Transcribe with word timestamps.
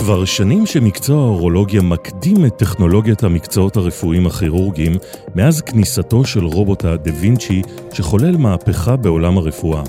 כבר 0.00 0.24
שנים 0.24 0.66
שמקצוע 0.66 1.24
האורולוגיה 1.24 1.82
מקדים 1.82 2.44
את 2.44 2.56
טכנולוגיית 2.56 3.24
המקצועות 3.24 3.76
הרפואיים 3.76 4.26
הכירורגיים 4.26 4.92
מאז 5.34 5.60
כניסתו 5.60 6.24
של 6.24 6.44
רובוט 6.44 6.84
הדה 6.84 7.10
וינצ'י 7.20 7.62
שחולל 7.92 8.36
מהפכה 8.36 8.96
בעולם 8.96 9.38
הרפואה. 9.38 9.82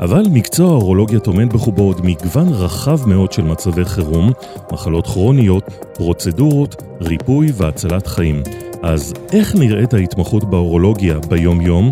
אבל 0.00 0.22
מקצוע 0.32 0.70
האורולוגיה 0.70 1.20
טומן 1.20 1.48
בחובו 1.48 1.82
עוד 1.82 2.00
מגוון 2.04 2.48
רחב 2.48 3.08
מאוד 3.08 3.32
של 3.32 3.42
מצבי 3.42 3.84
חירום, 3.84 4.32
מחלות 4.72 5.06
כרוניות, 5.06 5.64
פרוצדורות, 5.94 6.82
ריפוי 7.00 7.48
והצלת 7.54 8.06
חיים. 8.06 8.42
אז 8.82 9.14
איך 9.32 9.54
נראית 9.54 9.94
ההתמחות 9.94 10.44
באורולוגיה 10.50 11.18
ביום-יום? 11.28 11.90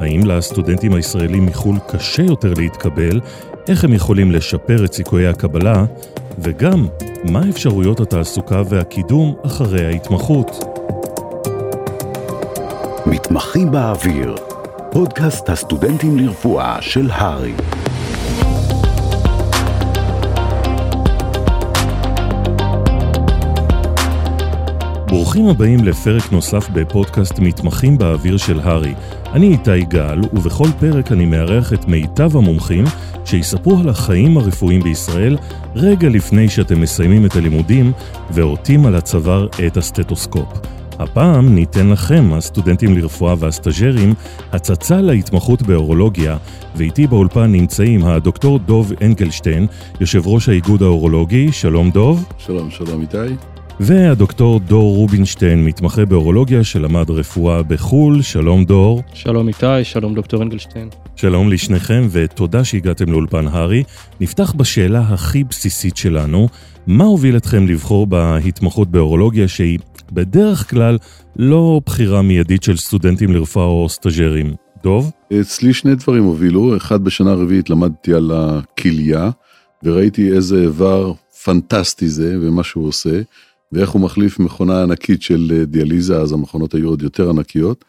האם 0.00 0.20
לסטודנטים 0.24 0.94
הישראלים 0.94 1.46
מחו"ל 1.46 1.76
קשה 1.88 2.22
יותר 2.22 2.54
להתקבל? 2.56 3.20
איך 3.68 3.84
הם 3.84 3.92
יכולים 3.92 4.32
לשפר 4.32 4.84
את 4.84 4.92
סיכויי 4.92 5.26
הקבלה? 5.26 5.84
וגם, 6.38 6.86
מה 7.24 7.48
אפשרויות 7.48 8.00
התעסוקה 8.00 8.62
והקידום 8.68 9.34
אחרי 9.46 9.86
ההתמחות? 9.86 10.64
מתמחים 13.06 13.70
באוויר, 13.70 14.34
פודקאסט 14.90 15.50
הסטודנטים 15.50 16.18
לרפואה 16.18 16.82
של 16.82 17.10
הר"י. 17.10 17.52
ברוכים 25.36 25.54
הבאים 25.56 25.84
לפרק 25.84 26.32
נוסף 26.32 26.68
בפודקאסט 26.68 27.38
מתמחים 27.38 27.98
באוויר 27.98 28.36
של 28.36 28.60
הר"י. 28.60 28.94
אני 29.32 29.48
איתי 29.48 29.84
גל, 29.84 30.20
ובכל 30.32 30.68
פרק 30.80 31.12
אני 31.12 31.26
מארח 31.26 31.72
את 31.72 31.88
מיטב 31.88 32.36
המומחים 32.36 32.84
שיספרו 33.24 33.78
על 33.80 33.88
החיים 33.88 34.36
הרפואיים 34.36 34.80
בישראל 34.80 35.36
רגע 35.74 36.08
לפני 36.08 36.48
שאתם 36.48 36.80
מסיימים 36.80 37.26
את 37.26 37.36
הלימודים 37.36 37.92
ועוטים 38.30 38.86
על 38.86 38.94
הצוואר 38.94 39.46
את 39.66 39.76
הסטטוסקופ. 39.76 40.48
הפעם 40.98 41.54
ניתן 41.54 41.88
לכם, 41.88 42.32
הסטודנטים 42.32 42.96
לרפואה 42.98 43.34
והסטאג'רים, 43.38 44.14
הצצה 44.52 45.00
להתמחות 45.00 45.62
באורולוגיה, 45.62 46.36
ואיתי 46.76 47.06
באולפן 47.06 47.52
נמצאים 47.52 48.04
הדוקטור 48.04 48.58
דוב 48.58 48.92
אנגלשטיין, 49.02 49.66
יושב 50.00 50.26
ראש 50.26 50.48
האיגוד 50.48 50.82
האורולוגי, 50.82 51.52
שלום 51.52 51.90
דוב. 51.90 52.28
שלום, 52.38 52.70
שלום 52.70 53.00
איתי. 53.00 53.55
והדוקטור 53.80 54.60
דור 54.60 54.96
רובינשטיין, 54.96 55.64
מתמחה 55.64 56.04
באורולוגיה 56.04 56.64
שלמד 56.64 57.10
רפואה 57.10 57.62
בחו"ל, 57.62 58.22
שלום 58.22 58.64
דור. 58.64 59.02
שלום 59.14 59.48
איתי, 59.48 59.84
שלום 59.84 60.14
דוקטור 60.14 60.42
אנגלשטיין. 60.42 60.88
שלום 61.16 61.50
לשניכם 61.50 62.06
ותודה 62.10 62.64
שהגעתם 62.64 63.12
לאולפן 63.12 63.46
הר"י. 63.46 63.82
נפתח 64.20 64.52
בשאלה 64.52 65.00
הכי 65.00 65.44
בסיסית 65.44 65.96
שלנו, 65.96 66.48
מה 66.86 67.04
הוביל 67.04 67.36
אתכם 67.36 67.66
לבחור 67.66 68.06
בהתמחות 68.06 68.90
באורולוגיה 68.90 69.48
שהיא 69.48 69.78
בדרך 70.12 70.70
כלל 70.70 70.98
לא 71.36 71.80
בחירה 71.86 72.22
מיידית 72.22 72.62
של 72.62 72.76
סטודנטים 72.76 73.32
לרפואה 73.32 73.66
או 73.66 73.88
סטאג'רים? 73.88 74.54
דוב? 74.82 75.10
אצלי 75.40 75.72
שני 75.72 75.94
דברים 75.94 76.24
הובילו, 76.24 76.76
אחד 76.76 77.04
בשנה 77.04 77.30
הרביעית 77.30 77.70
למדתי 77.70 78.14
על 78.14 78.30
הכליה, 78.34 79.30
וראיתי 79.82 80.32
איזה 80.32 80.62
איבר 80.62 81.12
פנטסטי 81.44 82.08
זה 82.08 82.36
ומה 82.42 82.64
שהוא 82.64 82.88
עושה. 82.88 83.20
ואיך 83.72 83.90
הוא 83.90 84.02
מחליף 84.02 84.38
מכונה 84.38 84.82
ענקית 84.82 85.22
של 85.22 85.52
אה, 85.54 85.64
דיאליזה, 85.64 86.16
אז 86.16 86.32
המכונות 86.32 86.74
היו 86.74 86.88
עוד 86.88 87.02
יותר 87.02 87.30
ענקיות. 87.30 87.84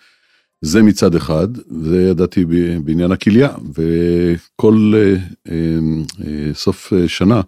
זה 0.62 0.84
מצד 0.84 1.16
אחד, 1.16 1.48
זה 1.68 2.04
ידעתי 2.04 2.46
בעניין 2.84 3.12
הכליה, 3.12 3.50
וכל 3.74 4.94
אה, 4.96 5.16
אה, 5.52 6.54
סוף 6.54 6.94
שנה 7.08 7.42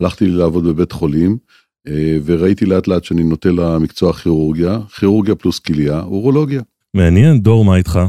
הלכתי 0.00 0.26
לעבוד 0.26 0.64
בבית 0.64 0.92
חולים, 0.92 1.38
וראיתי 2.24 2.66
לאט 2.66 2.88
לאט 2.88 3.04
שאני 3.04 3.22
נוטה 3.22 3.48
למקצוע 3.48 4.12
כירורגיה, 4.12 4.78
כירורגיה 4.98 5.34
פלוס 5.34 5.58
כליה, 5.58 6.00
אורולוגיה. 6.00 6.62
מעניין, 6.94 7.40
דור, 7.40 7.64
מה 7.64 7.76
איתך? 7.76 8.00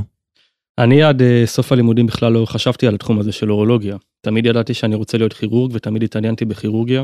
אני 0.77 1.03
עד 1.03 1.21
סוף 1.45 1.71
הלימודים 1.71 2.07
בכלל 2.07 2.33
לא 2.33 2.45
חשבתי 2.45 2.87
על 2.87 2.95
התחום 2.95 3.19
הזה 3.19 3.31
של 3.31 3.51
אורולוגיה. 3.51 3.97
תמיד 4.21 4.45
ידעתי 4.45 4.73
שאני 4.73 4.95
רוצה 4.95 5.17
להיות 5.17 5.33
כירורג 5.33 5.71
ותמיד 5.73 6.03
התעניינתי 6.03 6.45
בכירורגיה. 6.45 7.03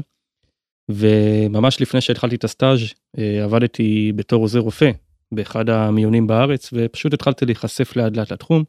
וממש 0.90 1.82
לפני 1.82 2.02
שהתחלתי 2.02 2.36
את 2.36 2.44
הסטאז' 2.44 2.80
אה, 3.18 3.44
עבדתי 3.44 4.12
בתור 4.16 4.42
עוזר 4.44 4.60
רופא 4.60 4.92
באחד 5.34 5.70
המיונים 5.70 6.28
בארץ 6.28 6.70
ופשוט 6.74 7.14
התחלתי 7.14 7.46
להיחשף 7.46 7.96
לאט 7.96 8.18
לאט 8.18 8.32
לתחום. 8.32 8.64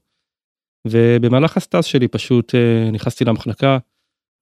ובמהלך 0.89 1.57
הסטאז' 1.57 1.85
שלי 1.85 2.09
פשוט 2.09 2.55
אה, 2.55 2.91
נכנסתי 2.91 3.25
למחלקה, 3.25 3.79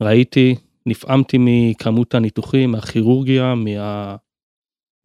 ראיתי, 0.03 0.55
נפעמתי 0.87 1.37
מכמות 1.41 2.15
הניתוחים, 2.15 2.72
מהכירורגיה, 2.72 3.55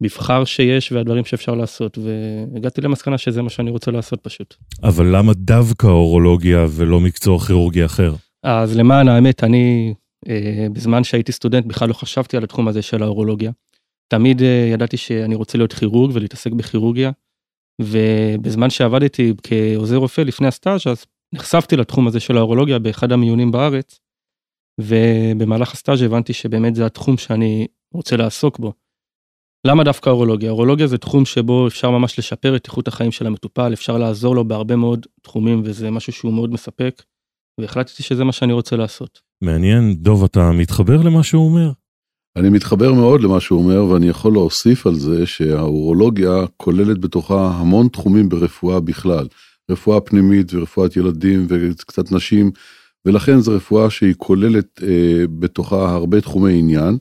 מהמבחר 0.00 0.44
שיש 0.44 0.92
והדברים 0.92 1.24
שאפשר 1.24 1.54
לעשות 1.54 1.98
והגעתי 1.98 2.80
למסקנה 2.80 3.18
שזה 3.18 3.42
מה 3.42 3.50
שאני 3.50 3.70
רוצה 3.70 3.90
לעשות 3.90 4.20
פשוט. 4.22 4.54
אבל 4.82 5.16
למה 5.16 5.32
דווקא 5.34 5.86
אורולוגיה 5.86 6.66
ולא 6.70 7.00
מקצוע 7.00 7.40
כירורגי 7.40 7.84
אחר? 7.84 8.14
אז 8.42 8.76
למען 8.76 9.08
האמת 9.08 9.44
אני 9.44 9.94
בזמן 10.72 11.04
שהייתי 11.04 11.32
סטודנט 11.32 11.66
בכלל 11.66 11.88
לא 11.88 11.94
חשבתי 11.94 12.36
על 12.36 12.44
התחום 12.44 12.68
הזה 12.68 12.82
של 12.82 13.02
האורולוגיה. 13.02 13.50
תמיד 14.08 14.42
אה, 14.42 14.68
ידעתי 14.72 14.96
שאני 14.96 15.34
רוצה 15.34 15.58
להיות 15.58 15.72
כירורג 15.72 16.10
ולהתעסק 16.14 16.52
בכירורגיה. 16.52 17.10
ובזמן 17.82 18.70
שעבדתי 18.70 19.32
כעוזר 19.42 19.96
רופא 19.96 20.20
לפני 20.20 20.46
הסטאז' 20.46 20.86
אז 20.86 21.04
נחשפתי 21.34 21.76
לתחום 21.76 22.06
הזה 22.06 22.20
של 22.20 22.36
האורולוגיה 22.36 22.78
באחד 22.78 23.12
המיונים 23.12 23.50
בארץ. 23.50 24.00
ובמהלך 24.80 25.72
הסטאז' 25.72 26.02
הבנתי 26.02 26.32
שבאמת 26.32 26.74
זה 26.74 26.86
התחום 26.86 27.16
שאני 27.16 27.66
רוצה 27.94 28.16
לעסוק 28.16 28.58
בו. 28.58 28.72
למה 29.66 29.84
דווקא 29.84 30.10
אורולוגיה? 30.10 30.50
אורולוגיה 30.50 30.86
זה 30.86 30.98
תחום 30.98 31.24
שבו 31.24 31.68
אפשר 31.68 31.90
ממש 31.90 32.18
לשפר 32.18 32.56
את 32.56 32.66
איכות 32.66 32.88
החיים 32.88 33.12
של 33.12 33.26
המטופל, 33.26 33.72
אפשר 33.72 33.98
לעזור 33.98 34.34
לו 34.34 34.44
בהרבה 34.44 34.76
מאוד 34.76 35.06
תחומים 35.22 35.62
וזה 35.64 35.90
משהו 35.90 36.12
שהוא 36.12 36.34
מאוד 36.34 36.50
מספק. 36.50 37.02
והחלטתי 37.60 38.02
שזה 38.02 38.24
מה 38.24 38.32
שאני 38.32 38.52
רוצה 38.52 38.76
לעשות. 38.76 39.20
מעניין, 39.42 39.94
דוב, 39.94 40.24
אתה 40.24 40.52
מתחבר 40.52 41.02
למה 41.02 41.22
שהוא 41.22 41.44
אומר? 41.44 41.70
אני 42.36 42.50
מתחבר 42.50 42.92
מאוד 42.92 43.20
למה 43.20 43.40
שהוא 43.40 43.62
אומר, 43.62 43.84
ואני 43.84 44.08
יכול 44.08 44.32
להוסיף 44.32 44.86
על 44.86 44.94
זה 44.94 45.26
שהאורולוגיה 45.26 46.44
כוללת 46.56 46.98
בתוכה 46.98 47.50
המון 47.54 47.88
תחומים 47.88 48.28
ברפואה 48.28 48.80
בכלל. 48.80 49.26
רפואה 49.70 50.00
פנימית 50.00 50.54
ורפואת 50.54 50.96
ילדים 50.96 51.46
וקצת 51.48 52.12
נשים, 52.12 52.50
ולכן 53.04 53.40
זו 53.40 53.52
רפואה 53.52 53.90
שהיא 53.90 54.14
כוללת 54.18 54.82
אה, 54.82 55.24
בתוכה 55.38 55.92
הרבה 55.94 56.20
תחומי 56.20 56.58
עניין. 56.58 56.98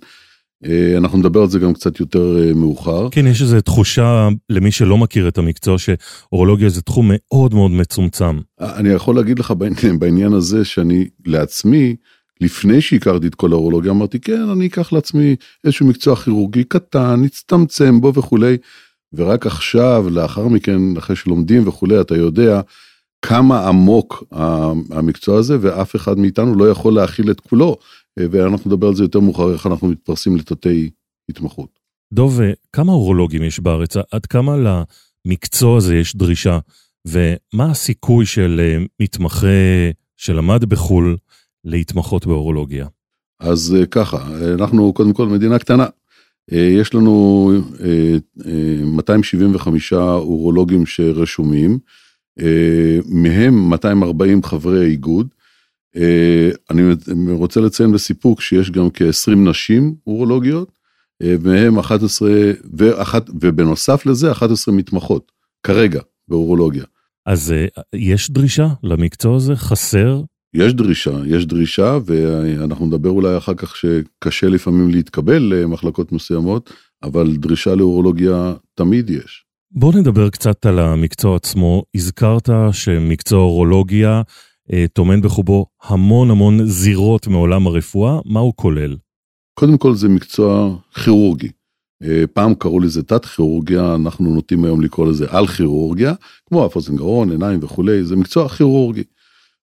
אה, 0.66 0.98
אנחנו 0.98 1.18
נדבר 1.18 1.42
על 1.42 1.50
זה 1.50 1.60
גם 1.60 1.74
קצת 1.74 2.00
יותר 2.00 2.38
אה, 2.40 2.54
מאוחר. 2.54 3.10
כן, 3.12 3.28
יש 3.28 3.42
איזו 3.42 3.62
תחושה 3.62 4.30
למי 4.50 4.72
שלא 4.72 4.98
מכיר 4.98 5.28
את 5.28 5.38
המקצוע 5.38 5.78
שאורולוגיה 5.78 6.70
זה 6.70 6.82
תחום 6.82 7.12
מאוד 7.14 7.54
מאוד 7.54 7.72
מצומצם. 7.72 8.40
אני 8.60 8.90
יכול 8.90 9.16
להגיד 9.16 9.40
לך 9.40 9.52
בעניין, 9.52 10.00
בעניין 10.00 10.34
הזה 10.34 10.66
שאני 10.66 11.08
לעצמי, 11.26 11.96
לפני 12.42 12.82
שהכרתי 12.82 13.28
את 13.28 13.36
כל 13.36 13.52
האורולוגיה, 13.52 13.92
אמרתי 13.92 14.20
כן, 14.20 14.50
אני 14.50 14.68
אקח 14.68 14.94
לעצמי 14.94 15.36
איזשהו 15.64 15.88
מקצוע 15.88 16.16
כירורגי 16.16 16.64
קטן, 16.64 17.22
נצטמצם 17.22 18.02
בו 18.02 18.14
וכולי. 18.14 18.58
ורק 19.14 19.46
עכשיו, 19.46 20.06
לאחר 20.12 20.48
מכן, 20.48 20.98
אחרי 20.98 21.16
שלומדים 21.16 21.68
וכולי, 21.68 22.02
אתה 22.02 22.16
יודע 22.16 22.62
כמה 23.22 23.68
עמוק 23.68 24.24
המקצוע 24.92 25.40
הזה, 25.40 25.58
ואף 25.62 25.96
אחד 25.96 26.18
מאיתנו 26.18 26.56
לא 26.56 26.70
יכול 26.70 26.94
להכיל 26.94 27.32
את 27.32 27.40
כולו. 27.40 27.78
אה, 28.20 28.26
ואנחנו 28.32 28.72
נדבר 28.72 28.88
על 28.88 28.96
זה 28.96 29.04
יותר 29.04 29.20
מאוחר, 29.20 29.54
איך 29.54 29.68
אנחנו 29.68 29.88
מתפרסים 29.88 30.38
לתתי 30.38 30.90
התמחות. 31.30 31.80
דוב, 32.14 32.42
אה, 32.42 32.52
כמה 32.74 32.92
אורולוגים 32.92 33.44
יש 33.44 33.60
בארץ? 33.60 33.96
עד 34.12 34.26
כמה 34.26 34.56
למקצוע 35.26 35.78
הזה 35.78 35.96
יש 35.96 36.16
דרישה? 36.16 36.60
ומה 37.08 37.72
הסיכוי 37.72 38.26
של 38.26 38.62
אה, 38.64 38.86
מתמחה 39.00 39.48
שלמד 40.18 40.66
בחו"ל 40.66 41.18
להתמחות 41.66 42.28
באורולוגיה? 42.28 42.88
אז 43.40 43.76
ככה, 43.92 44.28
אנחנו 44.54 44.94
קודם 44.94 45.14
כל 45.14 45.28
מדינה 45.28 45.60
קטנה. 45.60 45.86
יש 46.52 46.94
לנו 46.94 47.52
275 48.86 49.94
אורולוגים 49.94 50.86
שרשומים, 50.86 51.80
מהם 53.06 53.70
240 53.70 54.44
חברי 54.44 54.86
איגוד. 54.86 55.28
אה, 55.96 56.50
אני 56.72 56.84
רוצה 57.32 57.62
לציין 57.62 57.92
בסיפוק 57.92 58.42
שיש 58.42 58.72
גם 58.72 58.90
כ-20 58.94 59.36
נשים 59.36 59.96
אורולוגיות, 60.08 60.72
אה, 61.22 61.36
מהם 61.44 61.80
11, 61.80 62.32
ואחת, 62.74 63.30
ובנוסף 63.42 64.06
לזה 64.06 64.32
11 64.32 64.76
מתמחות, 64.76 65.32
כרגע, 65.64 66.02
באורולוגיה. 66.28 66.84
אז 67.26 67.52
אה, 67.52 67.66
יש 67.96 68.32
דרישה 68.32 68.68
למקצוע 68.84 69.36
הזה? 69.36 69.56
חסר? 69.56 70.22
יש 70.54 70.74
דרישה, 70.74 71.12
יש 71.26 71.46
דרישה, 71.46 71.98
ואנחנו 72.06 72.86
נדבר 72.86 73.10
אולי 73.10 73.38
אחר 73.38 73.54
כך 73.54 73.76
שקשה 73.76 74.48
לפעמים 74.48 74.90
להתקבל 74.90 75.42
למחלקות 75.54 76.12
מסוימות, 76.12 76.74
אבל 77.04 77.36
דרישה 77.36 77.76
לאורולוגיה 77.76 78.54
תמיד 78.76 79.10
יש. 79.10 79.46
בוא 79.72 79.94
נדבר 79.94 80.30
קצת 80.30 80.66
על 80.66 80.80
המקצוע 80.80 81.36
עצמו. 81.36 81.84
הזכרת 81.96 82.50
שמקצוע 82.72 83.40
אורולוגיה 83.40 84.10
אה, 84.18 84.22
טומן 84.94 85.22
בחובו 85.22 85.66
המון 85.84 86.32
המון 86.32 86.66
זירות 86.66 87.28
מעולם 87.28 87.68
הרפואה, 87.68 88.20
מה 88.26 88.40
הוא 88.40 88.54
כולל? 88.56 88.96
קודם 89.54 89.78
כל 89.78 89.96
זה 89.96 90.10
מקצוע 90.10 90.78
כירורגי. 91.04 91.50
אה, 92.04 92.24
פעם 92.34 92.54
קראו 92.56 92.80
לזה 92.80 93.04
תת 93.04 93.26
כירורגיה, 93.26 93.96
אנחנו 93.96 94.34
נוטים 94.34 94.66
היום 94.66 94.82
לקרוא 94.82 95.08
לזה 95.08 95.26
על 95.30 95.48
כירורגיה, 95.48 96.14
כמו 96.46 96.66
אף 96.66 96.76
אוזן 96.76 96.96
גרון, 96.96 97.32
עיניים 97.32 97.60
וכולי, 97.64 98.04
זה 98.04 98.16
מקצוע 98.16 98.50
כירורגי. 98.50 99.04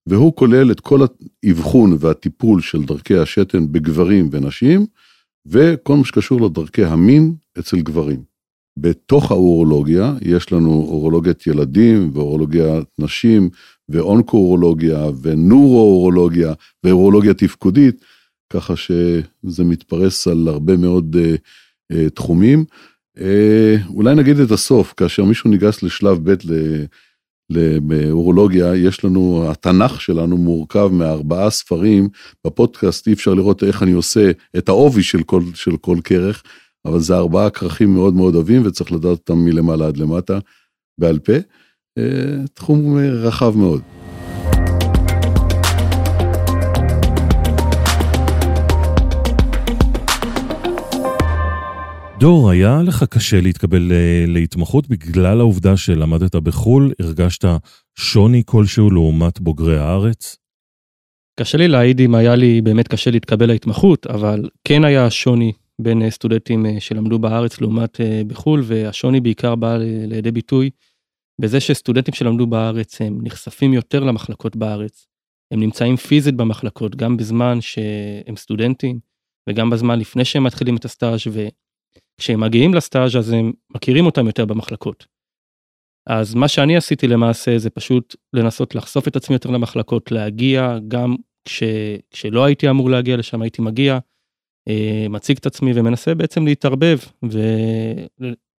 והוא 0.07 0.37
כולל 0.37 0.71
את 0.71 0.81
כל 0.81 1.01
האבחון 1.45 1.97
והטיפול 2.01 2.61
של 2.61 2.83
דרכי 2.83 3.19
השתן 3.19 3.73
בגברים 3.73 4.29
ונשים, 4.33 4.87
וכל 5.47 5.97
מה 5.97 6.05
שקשור 6.05 6.41
לדרכי 6.41 6.85
המין 6.85 7.35
אצל 7.59 7.81
גברים. 7.81 8.23
בתוך 8.77 9.31
האורולוגיה 9.31 10.15
יש 10.23 10.53
לנו 10.53 10.71
אורולוגיית 10.71 11.47
ילדים 11.47 12.11
ואורולוגיית 12.15 12.85
נשים 12.99 13.51
ואונקו-אורולוגיה 13.91 15.07
ונורו-אורולוגיה 15.23 16.53
ואורולוגיה 16.85 17.35
תפקודית, 17.35 18.05
ככה 18.53 18.77
שזה 18.77 19.65
מתפרס 19.65 20.29
על 20.29 20.49
הרבה 20.49 20.77
מאוד 20.77 21.17
uh, 21.17 21.39
uh, 21.93 22.11
תחומים. 22.15 22.65
Uh, 23.19 23.23
אולי 23.89 24.15
נגיד 24.15 24.41
את 24.41 24.51
הסוף, 24.51 24.95
כאשר 24.97 25.25
מישהו 25.25 25.51
ניגש 25.51 25.79
לשלב 25.83 26.31
ב' 26.31 26.35
לאורולוגיה, 27.51 28.77
יש 28.77 29.05
לנו, 29.05 29.51
התנ"ך 29.51 30.01
שלנו 30.01 30.37
מורכב 30.37 30.91
מארבעה 30.93 31.51
ספרים, 31.51 32.09
בפודקאסט 32.47 33.09
אי 33.09 33.13
אפשר 33.13 33.35
לראות 33.35 33.65
איך 33.65 33.83
אני 33.83 33.93
עושה 33.93 34.31
את 34.59 34.69
העובי 34.69 35.03
של 35.03 35.23
כל, 35.23 35.43
של 35.55 35.77
כל 35.77 35.99
כרך, 36.05 36.43
אבל 36.85 36.99
זה 36.99 37.17
ארבעה 37.17 37.51
כרכים 37.51 37.95
מאוד 37.95 38.15
מאוד 38.15 38.37
עבים 38.37 38.63
וצריך 38.65 38.93
לדעת 38.93 39.19
אותם 39.19 39.39
מלמעלה 39.39 39.87
עד 39.87 39.97
למטה 39.97 40.39
בעל 40.99 41.19
פה. 41.19 41.33
אה, 41.99 42.47
תחום 42.55 42.99
רחב 42.99 43.57
מאוד. 43.57 43.83
דור, 52.21 52.51
היה 52.51 52.83
לך 52.83 53.05
קשה 53.05 53.41
להתקבל 53.41 53.93
אה, 53.93 54.25
להתמחות 54.27 54.89
בגלל 54.89 55.41
העובדה 55.41 55.77
שלמדת 55.77 56.37
בחו"ל? 56.37 56.93
הרגשת 57.01 57.45
שוני 57.99 58.43
כלשהו 58.47 58.91
לעומת 58.91 59.41
בוגרי 59.41 59.79
הארץ? 59.79 60.37
קשה 61.41 61.59
לי 61.59 61.69
להעיד 61.69 62.01
אם 62.01 62.15
היה 62.15 62.35
לי 62.35 62.61
באמת 62.61 62.89
קשה 62.89 63.11
להתקבל 63.11 63.47
להתמחות, 63.47 64.07
אבל 64.07 64.49
כן 64.65 64.85
היה 64.85 65.11
שוני 65.11 65.53
בין 65.81 66.03
אה, 66.03 66.11
סטודנטים 66.11 66.67
אה, 66.67 66.81
שלמדו 66.81 67.19
בארץ 67.19 67.61
לעומת 67.61 68.01
בחו"ל, 68.27 68.63
והשוני 68.65 69.21
בעיקר 69.21 69.55
בא 69.55 69.77
לידי 70.07 70.31
ביטוי 70.31 70.71
בזה 71.41 71.61
שסטודנטים 71.61 72.15
שלמדו 72.15 72.47
בארץ 72.47 73.01
הם 73.01 73.19
נחשפים 73.23 73.73
יותר 73.73 74.05
למחלקות 74.05 74.57
בארץ. 74.57 75.07
הם 75.53 75.61
נמצאים 75.61 75.97
פיזית 75.97 76.35
במחלקות 76.35 76.97
גם 76.97 77.17
בזמן 77.17 77.61
שהם 77.61 78.37
סטודנטים 78.37 78.99
וגם 79.49 79.71
בזמן 79.71 79.99
לפני 79.99 80.25
שהם 80.25 80.45
מתחילים 80.45 80.77
את 80.77 80.85
הסטאז' 80.85 81.19
כשהם 82.19 82.41
מגיעים 82.41 82.75
לסטאז' 82.75 83.17
אז 83.17 83.31
הם 83.31 83.53
מכירים 83.71 84.07
אותם 84.07 84.27
יותר 84.27 84.45
במחלקות. 84.45 85.07
אז 86.09 86.35
מה 86.35 86.49
שאני 86.49 86.77
עשיתי 86.77 87.07
למעשה 87.07 87.59
זה 87.59 87.71
פשוט 87.71 88.17
לנסות 88.33 88.75
לחשוף 88.75 89.09
את 89.09 89.17
עצמי 89.17 89.35
יותר 89.35 89.51
למחלקות, 89.51 90.13
להגיע 90.13 90.79
גם 90.89 91.17
כש, 91.45 91.63
כשלא 92.11 92.45
הייתי 92.45 92.71
אמור 92.71 92.91
להגיע 92.91 93.17
לשם 93.17 93.43
הייתי 93.43 93.63
מגיע, 93.63 93.99
אה, 94.69 95.07
מציג 95.11 95.37
את 95.37 95.47
עצמי 95.47 95.73
ומנסה 95.75 96.15
בעצם 96.15 96.45
להתערבב 96.45 96.99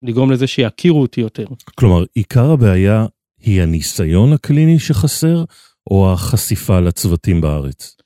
ולגרום 0.03 0.31
לזה 0.31 0.47
שיכירו 0.47 1.01
אותי 1.01 1.21
יותר. 1.21 1.45
כלומר, 1.75 2.03
עיקר 2.13 2.51
הבעיה 2.51 3.05
היא 3.39 3.61
הניסיון 3.61 4.33
הקליני 4.33 4.79
שחסר 4.79 5.43
או 5.91 6.13
החשיפה 6.13 6.79
לצוותים 6.79 7.41
בארץ? 7.41 7.97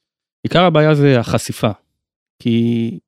עיקר 0.43 0.63
הבעיה 0.63 0.95
זה 0.95 1.19
החשיפה. 1.19 1.71
כי 2.39 2.99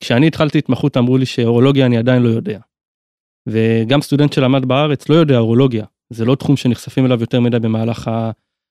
כשאני 0.00 0.26
התחלתי 0.26 0.58
התמחות 0.58 0.96
אמרו 0.96 1.18
לי 1.18 1.26
שאורולוגיה 1.26 1.86
אני 1.86 1.98
עדיין 1.98 2.22
לא 2.22 2.28
יודע. 2.28 2.60
וגם 3.48 4.02
סטודנט 4.02 4.32
שלמד 4.32 4.64
בארץ 4.64 5.08
לא 5.08 5.14
יודע 5.14 5.38
אורולוגיה, 5.38 5.84
זה 6.10 6.24
לא 6.24 6.34
תחום 6.34 6.56
שנחשפים 6.56 7.06
אליו 7.06 7.20
יותר 7.20 7.40
מדי 7.40 7.58
במהלך 7.58 8.10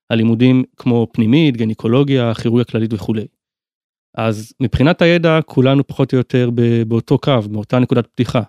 הלימודים 0.10 0.64
כמו 0.76 1.08
פנימית, 1.12 1.58
גניקולוגיה, 1.58 2.34
כירורגיה 2.34 2.66
כללית 2.66 2.94
וכולי. 2.94 3.28
אז 4.18 4.54
מבחינת 4.60 5.02
הידע 5.02 5.40
כולנו 5.46 5.88
פחות 5.88 6.14
או 6.14 6.18
יותר 6.18 6.50
באותו 6.88 7.18
קו, 7.18 7.42
באותה 7.52 7.80
נקודת 7.80 8.08
פתיחה. 8.08 8.42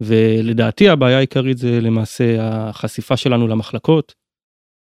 ולדעתי 0.00 0.88
הבעיה 0.88 1.16
העיקרית 1.16 1.58
זה 1.58 1.80
למעשה 1.80 2.36
החשיפה 2.40 3.16
שלנו 3.16 3.48
למחלקות, 3.48 4.14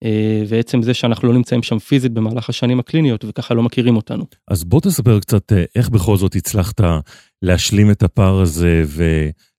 אה, 0.05 0.43
ועצם 0.49 0.83
זה 0.83 0.95
שאנחנו 0.95 1.29
לא 1.29 1.35
נמצאים 1.35 1.63
שם 1.63 1.79
פיזית 1.79 2.13
במהלך 2.13 2.49
השנים 2.49 2.81
הקליניות 2.81 3.25
וככה 3.25 3.55
לא 3.55 3.63
מכירים 3.63 3.97
אותנו. 3.97 4.25
אז 4.49 4.65
בוא 4.65 4.81
תספר 4.81 5.21
קצת 5.21 5.53
אה, 5.53 5.65
איך 5.77 5.89
בכל 5.89 6.17
זאת 6.17 6.35
הצלחת 6.35 6.81
להשלים 7.43 7.91
את 7.91 8.03
הפער 8.03 8.41
הזה 8.41 8.83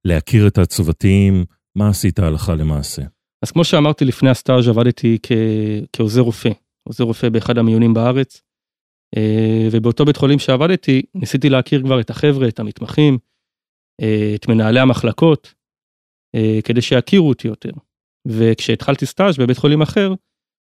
ולהכיר 0.06 0.48
את 0.48 0.57
הצוותים, 0.57 1.45
מה 1.75 1.89
עשית 1.89 2.19
הלכה 2.19 2.56
למעשה? 2.56 3.01
אז 3.44 3.51
כמו 3.51 3.63
שאמרתי 3.63 4.06
לפני 4.06 4.30
הסטאז' 4.30 4.68
עבדתי 4.68 5.18
כ... 5.24 5.31
כעוזר 5.94 6.21
רופא, 6.21 6.50
עוזר 6.83 7.04
רופא 7.04 7.30
באחד 7.30 7.57
המיונים 7.57 7.94
בארץ, 7.94 8.42
אה, 9.18 9.68
ובאותו 9.71 10.06
בית 10.06 10.18
חולים 10.18 10.39
שעבדתי 10.39 11.01
ניסיתי 11.15 11.50
להכיר 11.50 11.81
כבר 11.81 12.00
את 12.00 12.09
החבר'ה, 12.09 12.48
את 12.48 12.59
המתמחים, 12.59 13.18
את 14.35 14.47
מנהלי 14.47 14.79
המחלקות, 14.79 15.53
כדי 16.63 16.81
שיכירו 16.81 17.29
אותי 17.29 17.47
יותר. 17.47 17.71
וכשהתחלתי 18.27 19.05
סטאז' 19.05 19.38
בבית 19.38 19.57
חולים 19.57 19.81
אחר, 19.81 20.13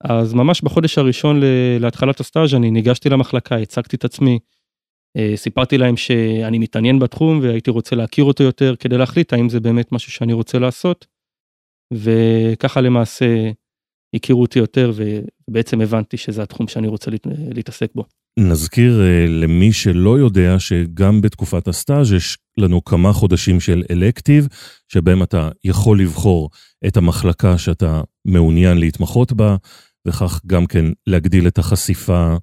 אז 0.04 0.34
ממש 0.34 0.62
בחודש 0.62 0.98
הראשון 0.98 1.40
להתחלת 1.80 2.20
הסטאז' 2.20 2.54
אני 2.54 2.70
ניגשתי 2.70 3.08
למחלקה, 3.08 3.56
הצגתי 3.56 3.96
את 3.96 4.04
עצמי, 4.04 4.38
אה, 5.16 5.32
סיפרתי 5.36 5.78
להם 5.78 5.96
שאני 5.96 6.58
מתעניין 6.58 6.98
בתחום 6.98 7.40
והייתי 7.42 7.70
רוצה 7.70 7.96
להכיר 7.96 8.24
אותו 8.24 8.44
יותר 8.44 8.76
כדי 8.76 8.98
להחליט 8.98 9.32
האם 9.32 9.48
זה 9.48 9.60
באמת 9.60 9.92
משהו 9.92 10.12
שאני 10.12 10.32
רוצה 10.32 10.58
לעשות. 10.58 11.06
וככה 11.94 12.80
למעשה 12.80 13.50
הכירו 14.14 14.42
אותי 14.42 14.58
יותר 14.58 14.92
ובעצם 14.94 15.80
הבנתי 15.80 16.16
שזה 16.16 16.42
התחום 16.42 16.69
שאני 16.69 16.88
רוצה 16.88 17.10
להתעסק 17.54 17.94
בו. 17.94 18.04
נזכיר 18.38 19.00
אה, 19.00 19.26
למי 19.29 19.73
שלא 19.73 20.19
יודע 20.19 20.58
שגם 20.58 21.20
בתקופת 21.20 21.69
הסטאז' 21.69 22.12
יש 22.12 22.38
לנו 22.58 22.84
כמה 22.84 23.12
חודשים 23.12 23.61
של 23.61 23.82
אלקטיב, 23.90 24.49
שבהם 24.88 25.23
אתה 25.23 25.49
יכול 25.64 26.00
לבחור 26.00 26.50
את 26.87 26.96
המחלקה 26.96 27.58
שאתה 27.58 28.00
מעוניין 28.25 28.79
להתמחות 28.79 29.32
בה, 29.32 29.56
וכך 30.08 30.40
גם 30.46 30.67
כן 30.67 30.84
להגדיל 31.06 31.46
את 31.46 31.58
החשיפה 31.58 32.37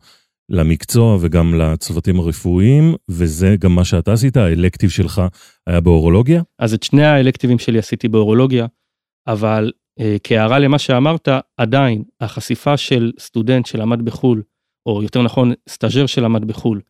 למקצוע 0.50 1.18
וגם 1.22 1.54
לצוותים 1.54 2.20
הרפואיים, 2.20 2.96
וזה 3.10 3.56
גם 3.60 3.76
מה 3.76 3.86
שאתה 3.86 4.14
עשית, 4.14 4.38
האלקטיב 4.38 4.90
שלך 4.90 5.22
היה 5.68 5.82
באורולוגיה? 5.82 6.42
אז 6.60 6.74
את 6.74 6.84
שני 6.84 7.06
האלקטיבים 7.06 7.60
שלי 7.60 7.80
עשיתי 7.80 8.08
באורולוגיה, 8.08 8.66
אבל 9.28 9.72
אה, 10.00 10.16
כהערה 10.24 10.60
למה 10.60 10.80
שאמרת, 10.80 11.28
עדיין 11.58 12.04
החשיפה 12.22 12.78
של 12.78 13.12
סטודנט 13.20 13.66
שלמד 13.66 14.02
בחו"ל, 14.06 14.42
או 14.90 15.04
יותר 15.04 15.22
נכון 15.22 15.54
סטאג'ר 15.70 16.06
שלמד 16.06 16.46
בחו"ל, 16.46 16.82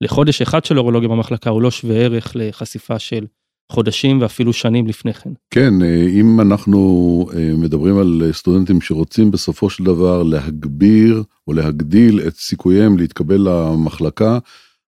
לחודש 0.00 0.42
אחד 0.42 0.64
של 0.64 0.78
אורולוגיה 0.78 1.08
במחלקה 1.08 1.50
הוא 1.50 1.62
לא 1.62 1.70
שווה 1.70 1.96
ערך 1.96 2.32
לחשיפה 2.34 2.98
של 2.98 3.26
חודשים 3.72 4.20
ואפילו 4.20 4.52
שנים 4.52 4.86
לפני 4.86 5.14
כן. 5.14 5.30
כן, 5.50 5.82
אה, 5.82 6.06
אם 6.08 6.40
אנחנו 6.40 7.26
אה, 7.36 7.52
מדברים 7.56 7.98
על 7.98 8.22
סטודנטים 8.32 8.80
שרוצים 8.80 9.30
בסופו 9.30 9.70
של 9.70 9.84
דבר 9.84 10.22
להגביר 10.22 11.22
או 11.46 11.52
להגדיל 11.52 12.20
את 12.26 12.36
סיכוייהם 12.36 12.98
להתקבל 12.98 13.48
למחלקה, 13.48 14.38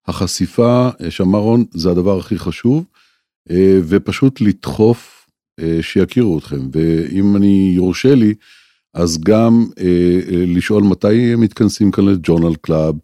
החשיפה, 0.07 0.89
אה, 1.03 1.11
שאמר 1.11 1.39
רון, 1.39 1.65
זה 1.71 1.91
הדבר 1.91 2.19
הכי 2.19 2.37
חשוב, 2.37 2.85
ופשוט 3.87 4.41
לדחוף 4.41 5.27
שיכירו 5.81 6.39
אתכם. 6.39 6.59
ואם 6.71 7.35
אני 7.35 7.71
יורשה 7.75 8.15
לי, 8.15 8.33
אז 8.93 9.17
גם 9.17 9.65
לשאול 10.47 10.83
מתי 10.83 11.33
הם 11.33 11.41
מתכנסים 11.41 11.91
כאן 11.91 12.05
ל 12.05 12.11
journal 12.11 12.55
club, 12.55 12.95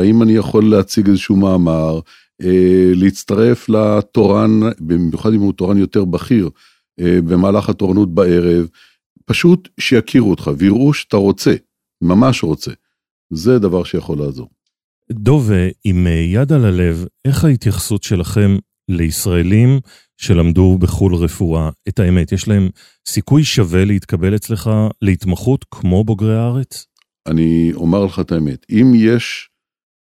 האם 0.00 0.22
אני 0.22 0.32
יכול 0.32 0.70
להציג 0.70 1.08
איזשהו 1.08 1.36
מאמר, 1.36 2.00
אה, 2.42 2.92
להצטרף 2.94 3.68
לתורן, 3.68 4.60
במיוחד 4.80 5.32
אם 5.32 5.40
הוא 5.40 5.52
תורן 5.52 5.78
יותר 5.78 6.04
בכיר, 6.04 6.50
אה, 7.00 7.20
במהלך 7.22 7.68
התורנות 7.68 8.14
בערב, 8.14 8.68
פשוט 9.24 9.68
שיכירו 9.80 10.30
אותך 10.30 10.50
ויראו 10.58 10.94
שאתה 10.94 11.16
רוצה, 11.16 11.54
ממש 12.02 12.42
רוצה. 12.42 12.70
זה 13.32 13.58
דבר 13.58 13.84
שיכול 13.84 14.18
לעזור. 14.18 14.48
דוב, 15.12 15.50
עם 15.84 16.06
יד 16.06 16.52
על 16.52 16.64
הלב, 16.64 17.06
איך 17.24 17.44
ההתייחסות 17.44 18.02
שלכם 18.02 18.56
לישראלים 18.88 19.80
שלמדו 20.18 20.78
בחו"ל 20.78 21.14
רפואה? 21.14 21.70
את 21.88 21.98
האמת, 21.98 22.32
יש 22.32 22.48
להם 22.48 22.68
סיכוי 23.08 23.44
שווה 23.44 23.84
להתקבל 23.84 24.36
אצלך 24.36 24.70
להתמחות 25.02 25.64
כמו 25.70 26.04
בוגרי 26.04 26.36
הארץ? 26.36 26.86
אני 27.26 27.70
אומר 27.74 28.04
לך 28.04 28.20
את 28.20 28.32
האמת, 28.32 28.66
אם 28.70 28.92
יש 28.94 29.48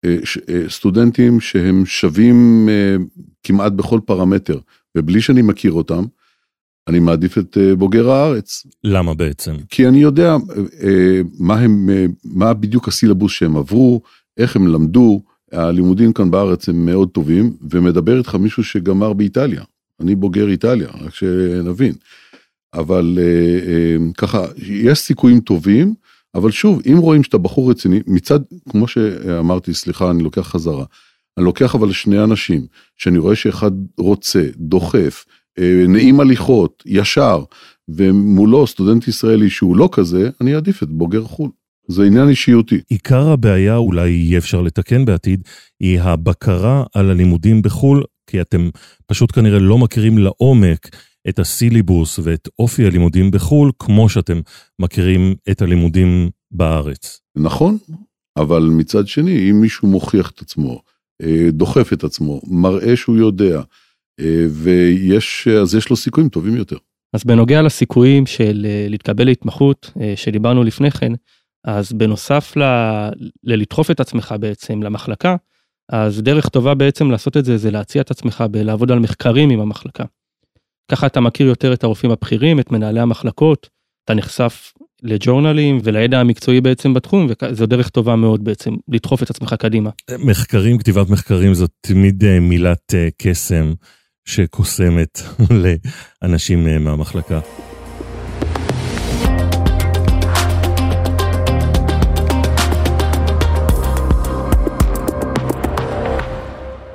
אה, 0.05 0.15
אה, 0.49 0.69
סטודנטים 0.69 1.39
שהם 1.39 1.85
שווים 1.85 2.69
אה, 2.69 2.95
כמעט 3.43 3.71
בכל 3.71 3.99
פרמטר, 4.05 4.59
ובלי 4.97 5.21
שאני 5.21 5.41
מכיר 5.41 5.71
אותם, 5.71 6.05
אני 6.87 6.99
מעדיף 6.99 7.37
את 7.37 7.57
בוגר 7.77 8.09
הארץ. 8.09 8.65
למה 8.83 9.13
בעצם? 9.13 9.55
כי 9.69 9.87
אני 9.87 9.97
יודע 9.97 10.35
מה 11.39 11.59
הם, 11.59 11.89
מה 12.23 12.53
בדיוק 12.53 12.87
הסילבוס 12.87 13.31
שהם 13.31 13.57
עברו, 13.57 14.01
איך 14.37 14.55
הם 14.55 14.67
למדו, 14.67 15.21
הלימודים 15.51 16.13
כאן 16.13 16.31
בארץ 16.31 16.69
הם 16.69 16.85
מאוד 16.85 17.09
טובים, 17.09 17.53
ומדבר 17.69 18.17
איתך 18.17 18.35
מישהו 18.35 18.63
שגמר 18.63 19.13
באיטליה. 19.13 19.63
אני 20.01 20.15
בוגר 20.15 20.49
איטליה, 20.49 20.87
רק 21.01 21.15
שנבין. 21.15 21.93
אבל 22.73 23.17
אה, 23.21 23.71
אה, 23.71 23.97
ככה, 24.17 24.45
יש 24.57 24.99
סיכויים 24.99 25.39
טובים, 25.39 25.93
אבל 26.35 26.51
שוב, 26.51 26.81
אם 26.91 26.97
רואים 26.97 27.23
שאתה 27.23 27.37
בחור 27.37 27.71
רציני, 27.71 27.99
מצד, 28.07 28.39
כמו 28.69 28.87
שאמרתי, 28.87 29.73
סליחה, 29.73 30.11
אני 30.11 30.23
לוקח 30.23 30.41
חזרה. 30.41 30.85
אני 31.37 31.45
לוקח 31.45 31.75
אבל 31.75 31.91
שני 31.91 32.23
אנשים, 32.23 32.65
שאני 32.97 33.17
רואה 33.17 33.35
שאחד 33.35 33.71
רוצה, 33.97 34.47
דוחף, 34.57 35.25
אה, 35.59 35.83
נעים 35.87 36.19
הליכות, 36.19 36.83
ישר, 36.85 37.43
ומולו 37.89 38.67
סטודנט 38.67 39.07
ישראלי 39.07 39.49
שהוא 39.49 39.77
לא 39.77 39.89
כזה, 39.91 40.29
אני 40.41 40.55
אעדיף 40.55 40.83
את 40.83 40.89
בוגר 40.89 41.23
חו"ל. 41.23 41.49
זה 41.87 42.03
עניין 42.03 42.29
אישיותי. 42.29 42.79
עיקר 42.89 43.29
הבעיה, 43.29 43.75
אולי 43.75 44.09
יהיה 44.09 44.37
אפשר 44.37 44.61
לתקן 44.61 45.05
בעתיד, 45.05 45.41
היא 45.79 45.99
הבקרה 46.01 46.83
על 46.93 47.09
הלימודים 47.09 47.61
בחו"ל, 47.61 48.03
כי 48.31 48.41
אתם 48.41 48.69
פשוט 49.05 49.31
כנראה 49.31 49.59
לא 49.59 49.77
מכירים 49.77 50.17
לעומק 50.17 50.95
את 51.29 51.39
הסילבוס 51.39 52.19
ואת 52.23 52.47
אופי 52.59 52.85
הלימודים 52.85 53.31
בחו"ל, 53.31 53.71
כמו 53.79 54.09
שאתם 54.09 54.41
מכירים 54.79 55.35
את 55.51 55.61
הלימודים 55.61 56.29
בארץ. 56.51 57.21
נכון, 57.35 57.77
אבל 58.37 58.61
מצד 58.61 59.07
שני, 59.07 59.49
אם 59.49 59.61
מישהו 59.61 59.87
מוכיח 59.87 60.31
את 60.31 60.41
עצמו, 60.41 60.81
אה, 61.21 61.51
דוחף 61.51 61.93
את 61.93 62.03
עצמו, 62.03 62.41
מראה 62.47 62.95
שהוא 62.95 63.17
יודע, 63.17 63.61
אה, 64.19 64.45
ויש, 64.49 65.47
אז 65.47 65.75
יש 65.75 65.89
לו 65.89 65.95
סיכויים 65.95 66.29
טובים 66.29 66.55
יותר. 66.55 66.77
אז 67.13 67.23
בנוגע 67.23 67.61
לסיכויים 67.61 68.25
של 68.25 68.65
אה, 68.69 68.85
להתקבל 68.89 69.25
להתמחות 69.25 69.91
שדיברנו 70.15 70.63
לפני 70.63 70.91
כן, 70.91 71.11
אז 71.65 71.93
בנוסף 71.93 72.57
ל... 72.57 72.63
ללדחוף 73.43 73.91
את 73.91 73.99
עצמך 73.99 74.35
בעצם 74.39 74.83
למחלקה, 74.83 75.35
אז 75.91 76.21
דרך 76.21 76.49
טובה 76.49 76.73
בעצם 76.73 77.11
לעשות 77.11 77.37
את 77.37 77.45
זה, 77.45 77.57
זה 77.57 77.71
להציע 77.71 78.01
את 78.01 78.11
עצמך 78.11 78.43
בלעבוד 78.51 78.91
על 78.91 78.99
מחקרים 78.99 79.49
עם 79.49 79.59
המחלקה. 79.59 80.03
ככה 80.91 81.07
אתה 81.07 81.19
מכיר 81.19 81.47
יותר 81.47 81.73
את 81.73 81.83
הרופאים 81.83 82.11
הבכירים, 82.11 82.59
את 82.59 82.71
מנהלי 82.71 82.99
המחלקות, 82.99 83.69
אתה 84.05 84.13
נחשף 84.13 84.73
לג'ורנלים 85.03 85.79
ולידע 85.83 86.19
המקצועי 86.19 86.61
בעצם 86.61 86.93
בתחום, 86.93 87.27
וזו 87.43 87.65
דרך 87.65 87.89
טובה 87.89 88.15
מאוד 88.15 88.43
בעצם 88.43 88.75
לדחוף 88.87 89.23
את 89.23 89.29
עצמך 89.29 89.53
קדימה. 89.53 89.89
מחקרים, 90.19 90.77
כתיבת 90.77 91.09
מחקרים 91.09 91.53
זאת 91.53 91.71
תמיד 91.81 92.23
אה, 92.23 92.39
מילת 92.39 92.93
אה, 92.93 93.07
קסם 93.17 93.73
שקוסמת 94.25 95.21
לאנשים 96.21 96.67
אה, 96.67 96.79
מהמחלקה. 96.79 97.39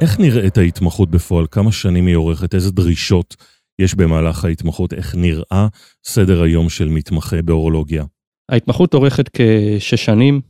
איך 0.00 0.20
נראית 0.20 0.58
ההתמחות 0.58 1.10
בפועל? 1.10 1.46
כמה 1.50 1.72
שנים 1.72 2.06
היא 2.06 2.16
עורכת? 2.16 2.54
איזה 2.54 2.72
דרישות 2.72 3.36
יש 3.78 3.94
במהלך 3.94 4.44
ההתמחות? 4.44 4.92
איך 4.92 5.14
נראה 5.14 5.68
סדר 6.04 6.42
היום 6.42 6.68
של 6.68 6.88
מתמחה 6.88 7.42
באורולוגיה? 7.42 8.04
ההתמחות 8.48 8.94
אורכת 8.94 9.28
כשש 9.32 10.04
שנים, 10.04 10.40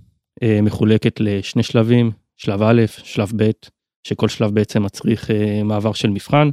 אה, 0.43 0.61
מחולקת 0.63 1.21
לשני 1.21 1.63
שלבים, 1.63 2.11
שלב 2.37 2.63
א', 2.63 2.83
שלב 2.87 3.33
ב', 3.37 3.51
שכל 4.07 4.29
שלב 4.29 4.51
בעצם 4.51 4.83
מצריך 4.83 5.31
אה, 5.31 5.63
מעבר 5.63 5.93
של 5.93 6.11
מבחן, 6.11 6.51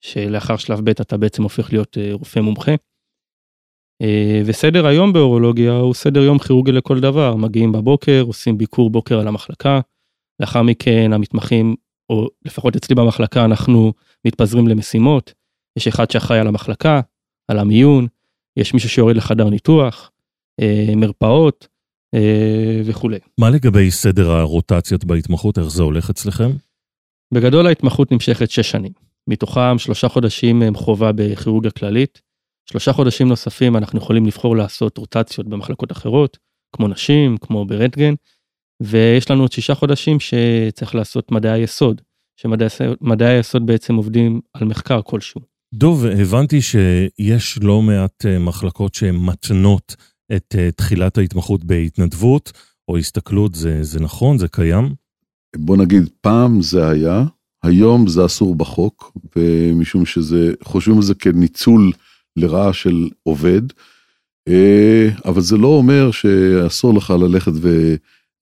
שלאחר 0.00 0.56
שלב 0.56 0.80
ב' 0.84 0.88
אתה 0.88 1.16
בעצם 1.16 1.42
הופך 1.42 1.72
להיות 1.72 1.98
אה, 1.98 2.10
רופא 2.12 2.40
מומחה. 2.40 2.72
וסדר 4.46 4.86
היום 4.86 5.12
באורולוגיה 5.12 5.72
הוא 5.72 5.94
סדר 5.94 6.22
יום 6.22 6.38
כירורגי 6.38 6.72
לכל 6.72 7.00
דבר, 7.00 7.36
מגיעים 7.36 7.72
בבוקר, 7.72 8.22
עושים 8.26 8.58
ביקור 8.58 8.90
בוקר 8.90 9.20
על 9.20 9.28
המחלקה, 9.28 9.80
לאחר 10.40 10.62
מכן 10.62 11.12
המתמחים 11.12 11.76
או 12.10 12.28
לפחות 12.44 12.76
אצלי 12.76 12.94
במחלקה 12.94 13.44
אנחנו 13.44 13.92
מתפזרים 14.26 14.68
למשימות. 14.68 15.32
יש 15.76 15.88
אחד 15.88 16.10
שאחראי 16.10 16.38
על 16.38 16.46
המחלקה, 16.46 17.00
על 17.48 17.58
המיון, 17.58 18.06
יש 18.56 18.74
מישהו 18.74 18.88
שיורד 18.88 19.16
לחדר 19.16 19.50
ניתוח, 19.50 20.10
אה, 20.60 20.94
מרפאות 20.96 21.68
אה, 22.14 22.80
וכולי. 22.84 23.18
מה 23.38 23.50
לגבי 23.50 23.90
סדר 23.90 24.30
הרוטציות 24.30 25.04
בהתמחות, 25.04 25.58
איך 25.58 25.68
זה 25.68 25.82
הולך 25.82 26.10
אצלכם? 26.10 26.50
בגדול 27.34 27.66
ההתמחות 27.66 28.12
נמשכת 28.12 28.50
שש 28.50 28.70
שנים, 28.70 28.92
מתוכם 29.26 29.78
שלושה 29.78 30.08
חודשים 30.08 30.62
הם 30.62 30.74
חובה 30.74 31.12
בכירורגיה 31.12 31.70
כללית, 31.70 32.20
שלושה 32.70 32.92
חודשים 32.92 33.28
נוספים 33.28 33.76
אנחנו 33.76 33.98
יכולים 33.98 34.26
לבחור 34.26 34.56
לעשות 34.56 34.98
רוטציות 34.98 35.48
במחלקות 35.48 35.92
אחרות, 35.92 36.38
כמו 36.76 36.88
נשים, 36.88 37.36
כמו 37.36 37.64
ברנטגן, 37.64 38.14
ויש 38.80 39.30
לנו 39.30 39.42
עוד 39.42 39.52
שישה 39.52 39.74
חודשים 39.74 40.16
שצריך 40.20 40.94
לעשות 40.94 41.32
מדעי 41.32 41.52
היסוד, 41.52 42.00
שמדעי 42.36 43.36
היסוד 43.36 43.66
בעצם 43.66 43.94
עובדים 43.94 44.40
על 44.54 44.64
מחקר 44.64 45.00
כלשהו. 45.04 45.40
דוב, 45.74 46.06
הבנתי 46.06 46.62
שיש 46.62 47.58
לא 47.62 47.82
מעט 47.82 48.26
אה, 48.26 48.38
מחלקות 48.38 48.94
שהן 48.94 49.16
מתנות 49.16 49.96
את 50.36 50.54
אה, 50.58 50.70
תחילת 50.70 51.18
ההתמחות 51.18 51.64
בהתנדבות 51.64 52.52
או 52.88 52.96
הסתכלות, 52.96 53.54
זה, 53.54 53.82
זה 53.82 54.00
נכון? 54.00 54.38
זה 54.38 54.48
קיים? 54.48 54.94
בוא 55.56 55.76
נגיד, 55.76 56.08
פעם 56.20 56.62
זה 56.62 56.88
היה, 56.88 57.24
היום 57.62 58.08
זה 58.08 58.26
אסור 58.26 58.54
בחוק, 58.54 59.16
ומשום 59.36 60.06
שזה, 60.06 60.52
חושבים 60.64 60.96
על 60.96 61.02
זה 61.02 61.14
כניצול 61.14 61.92
לרעה 62.36 62.72
של 62.72 63.08
עובד, 63.22 63.62
אה, 64.48 65.08
אבל 65.24 65.40
זה 65.40 65.56
לא 65.56 65.68
אומר 65.68 66.10
שאסור 66.10 66.94
לך 66.94 67.10
ללכת 67.10 67.52
ו... 67.54 67.94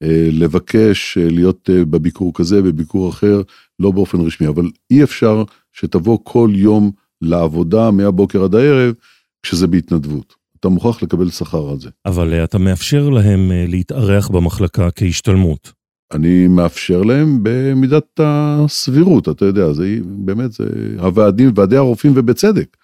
אה, 0.03 0.29
לבקש 0.33 1.19
אה, 1.19 1.29
להיות 1.31 1.71
אה, 1.73 1.85
בביקור 1.85 2.35
כזה, 2.35 2.63
בביקור 2.63 3.11
אחר, 3.11 3.43
לא 3.79 3.91
באופן 3.91 4.21
רשמי, 4.21 4.49
אבל 4.49 4.71
אי 4.91 5.03
אפשר 5.03 5.43
שתבוא 5.73 6.19
כל 6.23 6.51
יום 6.55 6.91
לעבודה 7.23 7.91
מהבוקר 7.91 8.45
עד 8.45 8.55
הערב, 8.55 8.95
כשזה 9.43 9.67
בהתנדבות. 9.67 10.35
אתה 10.61 10.69
מוכרח 10.69 11.03
לקבל 11.03 11.31
שכר 11.31 11.71
על 11.71 11.81
זה. 11.81 11.89
אבל 12.07 12.35
אתה 12.45 12.59
מאפשר 12.59 13.09
להם 13.09 13.53
להתארח 13.55 14.29
במחלקה 14.29 14.91
כהשתלמות. 14.91 15.73
אני 16.13 16.49
מאפשר 16.49 17.03
להם 17.03 17.39
במידת 17.43 18.21
הסבירות, 18.23 19.29
אתה 19.29 19.45
יודע, 19.45 19.73
זה 19.73 19.99
באמת, 20.05 20.53
זה 20.53 20.65
הוועדים, 20.99 21.53
ועדי 21.55 21.77
הרופאים 21.77 22.13
ובצדק, 22.17 22.77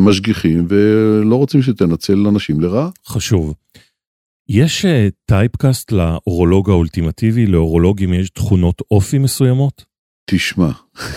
משגיחים 0.00 0.66
ולא 0.68 1.36
רוצים 1.36 1.62
שתנצל 1.62 2.26
אנשים 2.26 2.60
לרעה. 2.60 2.88
חשוב. 3.06 3.54
יש 4.50 4.86
טייפקאסט 5.26 5.92
אה, 5.92 5.96
לאורולוג 5.96 6.70
האולטימטיבי, 6.70 7.46
לאורולוגים 7.46 8.14
יש 8.14 8.30
תכונות 8.30 8.82
אופי 8.90 9.18
מסוימות? 9.18 9.84
תשמע, 10.30 10.70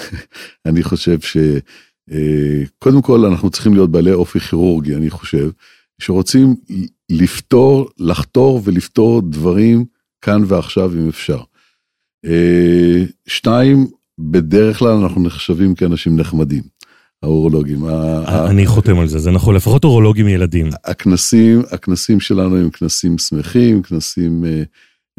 אני 0.67 0.83
חושב 0.83 1.19
שקודם 1.19 2.95
אה, 2.95 3.01
כל 3.01 3.25
אנחנו 3.25 3.49
צריכים 3.49 3.73
להיות 3.73 3.91
בעלי 3.91 4.11
אופי 4.11 4.39
כירורגי, 4.39 4.95
אני 4.95 5.09
חושב, 5.09 5.49
שרוצים 6.01 6.55
לפתור, 7.11 7.89
לחתור 7.99 8.61
ולפתור 8.63 9.21
דברים 9.21 9.85
כאן 10.21 10.41
ועכשיו 10.47 10.93
אם 10.93 11.09
אפשר. 11.09 11.41
אה, 12.25 13.03
שתיים, 13.27 13.87
בדרך 14.19 14.79
כלל 14.79 14.91
אנחנו 14.91 15.23
נחשבים 15.23 15.75
כאנשים 15.75 16.15
נחמדים. 16.19 16.63
האורולוגים. 17.23 17.85
אני 18.49 18.65
חותם 18.65 18.99
על 18.99 19.07
זה, 19.07 19.19
זה 19.19 19.31
נכון, 19.31 19.55
לפחות 19.55 19.83
אורולוגים 19.83 20.27
ילדים. 20.27 20.69
הכנסים, 20.83 21.61
הכנסים 21.71 22.19
שלנו 22.19 22.57
הם 22.57 22.69
כנסים 22.69 23.17
שמחים, 23.17 23.81
כנסים 23.81 24.45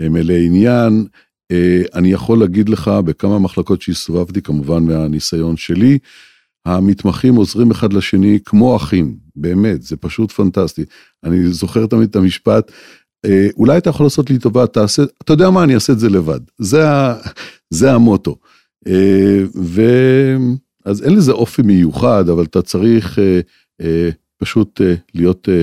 אה, 0.00 0.08
מלאי 0.08 0.46
עניין. 0.46 1.06
אה, 1.52 1.82
אני 1.94 2.12
יכול 2.12 2.38
להגיד 2.38 2.68
לך, 2.68 2.88
בכמה 2.88 3.38
מחלקות 3.38 3.82
שהסתובבתי, 3.82 4.42
כמובן 4.42 4.84
מהניסיון 4.84 5.56
שלי, 5.56 5.98
המתמחים 6.66 7.34
עוזרים 7.34 7.70
אחד 7.70 7.92
לשני 7.92 8.38
כמו 8.44 8.76
אחים, 8.76 9.16
באמת, 9.36 9.82
זה 9.82 9.96
פשוט 9.96 10.32
פנטסטי. 10.32 10.84
אני 11.24 11.46
זוכר 11.52 11.86
תמיד 11.86 12.08
את 12.08 12.16
המשפט, 12.16 12.72
אה, 13.24 13.48
אולי 13.56 13.78
אתה 13.78 13.90
יכול 13.90 14.06
לעשות 14.06 14.30
לי 14.30 14.38
טובה, 14.38 14.66
תעשה, 14.66 15.02
אתה 15.24 15.32
יודע 15.32 15.50
מה, 15.50 15.64
אני 15.64 15.74
אעשה 15.74 15.92
את 15.92 15.98
זה 15.98 16.08
לבד. 16.08 16.40
זה, 16.58 16.90
ה, 16.90 17.14
זה 17.70 17.92
המוטו. 17.92 18.36
ו... 19.56 19.82
אז 20.84 21.02
אין 21.02 21.14
לזה 21.16 21.32
אופי 21.32 21.62
מיוחד, 21.62 22.28
אבל 22.28 22.44
אתה 22.44 22.62
צריך 22.62 23.18
אה, 23.18 23.40
אה, 23.80 24.10
פשוט 24.38 24.80
אה, 24.80 24.94
להיות, 25.14 25.48
אה, 25.48 25.62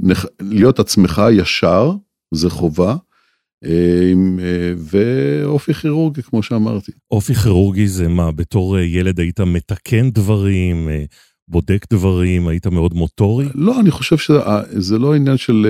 נח, 0.00 0.24
להיות 0.40 0.78
עצמך 0.78 1.22
ישר, 1.32 1.92
זה 2.34 2.50
חובה, 2.50 2.96
אה, 3.64 4.12
אה, 4.40 4.72
ואופי 4.78 5.74
כירורגי, 5.74 6.22
כמו 6.22 6.42
שאמרתי. 6.42 6.92
אופי 7.10 7.34
כירורגי 7.34 7.88
זה 7.88 8.08
מה, 8.08 8.32
בתור 8.32 8.78
אה, 8.78 8.82
ילד 8.84 9.20
היית 9.20 9.40
מתקן 9.40 10.10
דברים, 10.10 10.88
בודק 11.48 11.86
דברים, 11.92 12.48
היית 12.48 12.66
מאוד 12.66 12.94
מוטורי? 12.94 13.46
לא, 13.54 13.80
אני 13.80 13.90
חושב 13.90 14.16
שזה 14.16 14.98
לא 14.98 15.14
עניין 15.14 15.36
של 15.36 15.66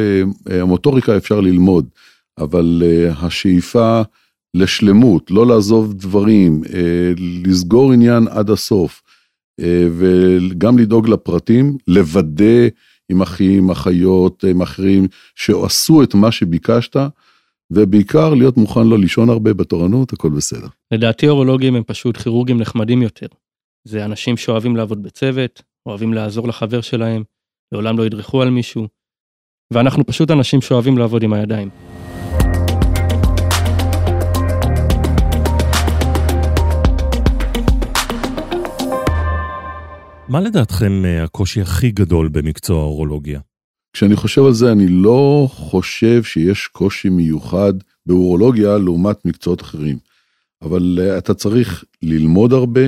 המוטוריקה 0.47 1.16
אפשר 1.16 1.40
ללמוד, 1.40 1.88
אבל 2.38 2.83
השאיפה... 3.11 4.02
לשלמות, 4.55 5.31
לא 5.31 5.47
לעזוב 5.47 5.95
דברים, 5.95 6.62
אה, 6.75 7.12
לסגור 7.47 7.93
עניין 7.93 8.28
עד 8.28 8.50
הסוף, 8.50 9.02
אה, 9.61 9.88
וגם 9.99 10.78
לדאוג 10.78 11.09
לפרטים, 11.09 11.76
לוודא 11.88 12.69
עם 13.09 13.23
אחים, 13.23 13.71
אחיות, 13.71 14.45
עם 14.45 14.62
אחרים, 14.62 15.07
שעשו 15.35 16.02
את 16.02 16.14
מה 16.14 16.33
שביקשת, 16.33 16.97
ובעיקר 17.71 18.35
להיות 18.35 18.57
מוכן 18.57 18.87
לא 18.87 18.99
לישון 18.99 19.31
הרבה 19.31 19.55
בתורנות, 19.55 20.12
הכל 20.12 20.28
בסדר. 20.28 20.67
לדעתי 20.93 21.28
אורולוגים 21.28 21.76
הם 21.76 21.83
פשוט 21.87 22.17
כירורגים 22.17 22.61
נחמדים 22.61 23.02
יותר. 23.02 23.26
זה 23.85 24.05
אנשים 24.05 24.37
שאוהבים 24.37 24.76
לעבוד 24.76 25.02
בצוות, 25.02 25.62
אוהבים 25.87 26.14
לעזור 26.14 26.49
לחבר 26.49 26.81
שלהם, 26.81 27.23
לעולם 27.73 27.99
לא 27.99 28.07
ידרכו 28.07 28.43
על 28.43 28.50
מישהו, 28.50 28.88
ואנחנו 29.73 30.07
פשוט 30.07 30.31
אנשים 30.31 30.61
שאוהבים 30.61 30.99
לעבוד 30.99 31.23
עם 31.23 31.33
הידיים. 31.33 31.69
מה 40.28 40.40
לדעתכם 40.40 41.04
אה, 41.04 41.25
הקושי 41.25 41.61
הכי 41.61 41.90
גדול 41.90 42.28
במקצוע 42.28 42.80
האורולוגיה? 42.80 43.40
כשאני 43.92 44.16
חושב 44.16 44.44
על 44.44 44.52
זה, 44.52 44.73
אני 44.73 44.88
לא 44.88 45.49
חושב 45.50 46.23
שיש 46.23 46.66
קושי 46.66 47.08
מיוחד 47.08 47.73
באורולוגיה 48.06 48.78
לעומת 48.78 49.25
מקצועות 49.25 49.62
אחרים. 49.62 49.99
אבל 50.62 50.99
uh, 50.99 51.18
אתה 51.18 51.35
צריך 51.35 51.85
ללמוד 52.02 52.52
הרבה, 52.52 52.80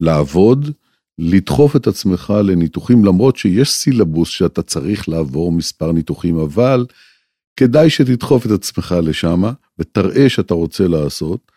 לעבוד, 0.00 0.70
לדחוף 1.18 1.76
את 1.76 1.86
עצמך 1.86 2.32
לניתוחים, 2.44 3.04
למרות 3.04 3.36
שיש 3.36 3.70
סילבוס 3.70 4.28
שאתה 4.28 4.62
צריך 4.62 5.08
לעבור 5.08 5.52
מספר 5.52 5.92
ניתוחים, 5.92 6.38
אבל 6.38 6.86
כדאי 7.56 7.90
שתדחוף 7.90 8.46
את 8.46 8.50
עצמך 8.50 8.94
לשם 9.02 9.42
ותראה 9.78 10.28
שאתה 10.28 10.54
רוצה 10.54 10.88
לעשות. 10.88 11.52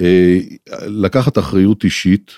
Uh, 0.00 0.74
לקחת 0.86 1.38
אחריות 1.38 1.84
אישית, 1.84 2.32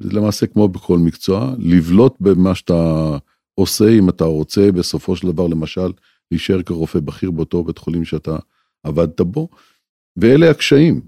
זה 0.00 0.12
למעשה 0.12 0.46
כמו 0.46 0.68
בכל 0.68 0.98
מקצוע, 0.98 1.54
לבלוט 1.58 2.14
במה 2.20 2.54
שאתה 2.54 3.10
עושה 3.54 3.88
אם 3.88 4.08
אתה 4.08 4.24
רוצה 4.24 4.72
בסופו 4.72 5.16
של 5.16 5.26
דבר 5.26 5.46
למשל 5.46 5.92
להישאר 6.30 6.62
כרופא 6.62 7.00
בכיר 7.00 7.30
באותו 7.30 7.64
בית 7.64 7.78
חולים 7.78 8.04
שאתה 8.04 8.36
עבדת 8.82 9.20
בו, 9.20 9.48
ואלה 10.16 10.50
הקשיים. 10.50 11.00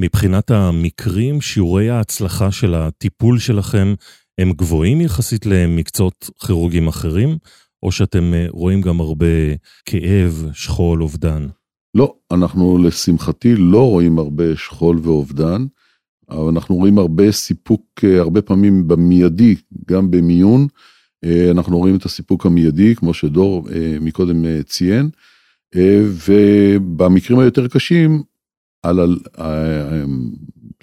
מבחינת 0.00 0.50
המקרים, 0.50 1.40
שיעורי 1.40 1.90
ההצלחה 1.90 2.52
של 2.52 2.74
הטיפול 2.74 3.38
שלכם 3.38 3.94
הם 4.38 4.52
גבוהים 4.52 5.00
יחסית 5.00 5.46
למקצועות 5.46 6.30
כירורגיים 6.46 6.88
אחרים, 6.88 7.38
או 7.82 7.92
שאתם 7.92 8.34
אה, 8.34 8.46
רואים 8.50 8.80
גם 8.80 9.00
הרבה 9.00 9.26
כאב, 9.84 10.48
שכול, 10.52 11.02
אובדן? 11.02 11.46
לא, 11.94 12.14
אנחנו 12.30 12.78
לשמחתי 12.78 13.56
לא 13.56 13.90
רואים 13.90 14.18
הרבה 14.18 14.56
שכול 14.56 15.00
ואובדן, 15.02 15.66
אבל 16.30 16.48
אנחנו 16.48 16.74
רואים 16.74 16.98
הרבה 16.98 17.32
סיפוק, 17.32 17.82
אה, 18.04 18.20
הרבה 18.20 18.42
פעמים 18.42 18.88
במיידי, 18.88 19.54
גם 19.88 20.10
במיון, 20.10 20.66
אה, 21.24 21.50
אנחנו 21.50 21.78
רואים 21.78 21.96
את 21.96 22.04
הסיפוק 22.04 22.46
המיידי, 22.46 22.94
כמו 22.94 23.14
שדור 23.14 23.68
מקודם 24.00 24.62
ציין, 24.62 25.10
ובמקרים 26.26 27.38
היותר 27.38 27.68
קשים, 27.68 28.22
על, 28.82 29.00
על, 29.00 29.18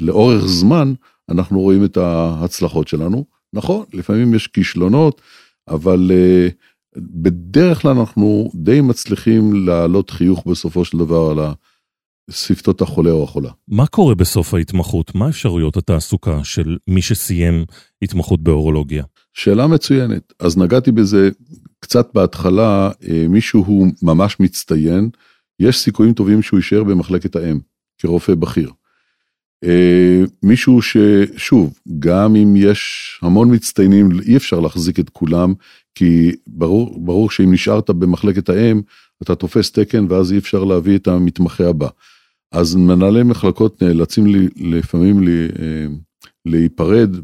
לאורך 0.02 0.46
זמן 0.46 0.94
אנחנו 1.30 1.60
רואים 1.60 1.86
את 1.86 1.98
ההצלחות 1.98 2.88
שלנו. 2.88 3.26
נכון, 3.54 3.86
לפעמים 3.94 4.34
יש 4.34 4.48
כישלונות, 4.48 5.22
אבל 5.68 6.12
בדרך 6.98 7.82
כלל 7.82 7.98
אנחנו 8.00 8.52
די 8.56 8.82
מצליחים 8.82 9.66
להעלות 9.66 10.10
חיוך 10.10 10.48
בסופו 10.48 10.86
של 10.86 10.98
דבר 10.98 11.30
על 11.32 11.40
שפתות 12.32 12.82
החולה 12.82 13.12
או 13.12 13.24
החולה. 13.24 13.52
מה 13.68 13.88
קורה 13.88 14.16
בסוף 14.16 14.54
ההתמחות? 14.54 15.16
מה 15.16 15.30
אפשרויות 15.30 15.78
התעסוקה 15.78 16.44
של 16.44 16.78
מי 16.88 17.02
שסיים 17.02 17.66
התמחות 18.02 18.44
באורולוגיה? 18.44 19.04
שאלה 19.34 19.68
מצוינת. 19.68 20.34
אז 20.40 20.58
נגעתי 20.58 20.92
בזה 20.92 21.30
קצת 21.80 22.08
בהתחלה, 22.14 22.92
אה, 23.10 23.26
מישהו 23.30 23.86
ממש 24.02 24.40
מצטיין, 24.40 25.10
יש 25.60 25.80
סיכויים 25.80 26.14
טובים 26.14 26.42
שהוא 26.42 26.58
יישאר 26.58 26.84
במחלקת 26.84 27.36
האם. 27.36 27.60
כרופא 27.98 28.36
בכיר. 28.36 28.72
Uh, 29.66 30.30
מישהו 30.44 30.82
ששוב, 30.82 31.74
גם 32.00 32.36
אם 32.36 32.54
יש 32.58 33.20
המון 33.22 33.56
מצטיינים, 33.56 34.10
אי 34.26 34.38
אפשר 34.38 34.60
להחזיק 34.60 35.00
את 35.00 35.10
כולם, 35.10 35.54
כי 35.96 36.32
ברור, 36.48 37.00
ברור 37.06 37.32
שאם 37.32 37.54
נשארת 37.54 37.90
במחלקת 37.90 38.50
האם, 38.50 38.82
אתה 39.24 39.36
תופס 39.36 39.72
תקן 39.72 40.06
ואז 40.10 40.32
אי 40.32 40.38
אפשר 40.38 40.64
להביא 40.64 40.98
את 40.98 41.08
המתמחה 41.08 41.68
הבא. 41.68 41.88
אז 42.54 42.76
מנהלי 42.76 43.24
מחלקות 43.24 43.84
נאלצים 43.84 44.28
לי, 44.28 44.48
לפעמים 44.56 45.24
לי, 45.24 45.48
uh, 45.48 45.60
להיפרד 46.46 47.16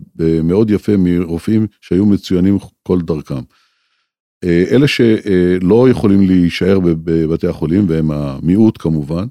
מאוד 0.44 0.70
יפה 0.70 0.92
מרופאים 0.98 1.68
שהיו 1.82 2.06
מצוינים 2.06 2.58
כל 2.84 3.02
דרכם. 3.02 3.42
Uh, 4.46 4.48
אלה 4.72 4.88
שלא 4.88 5.90
יכולים 5.90 6.22
להישאר 6.22 6.80
בבתי 6.80 7.48
החולים, 7.48 7.86
והם 7.90 8.12
המיעוט 8.12 8.78
כמובן, 8.82 9.26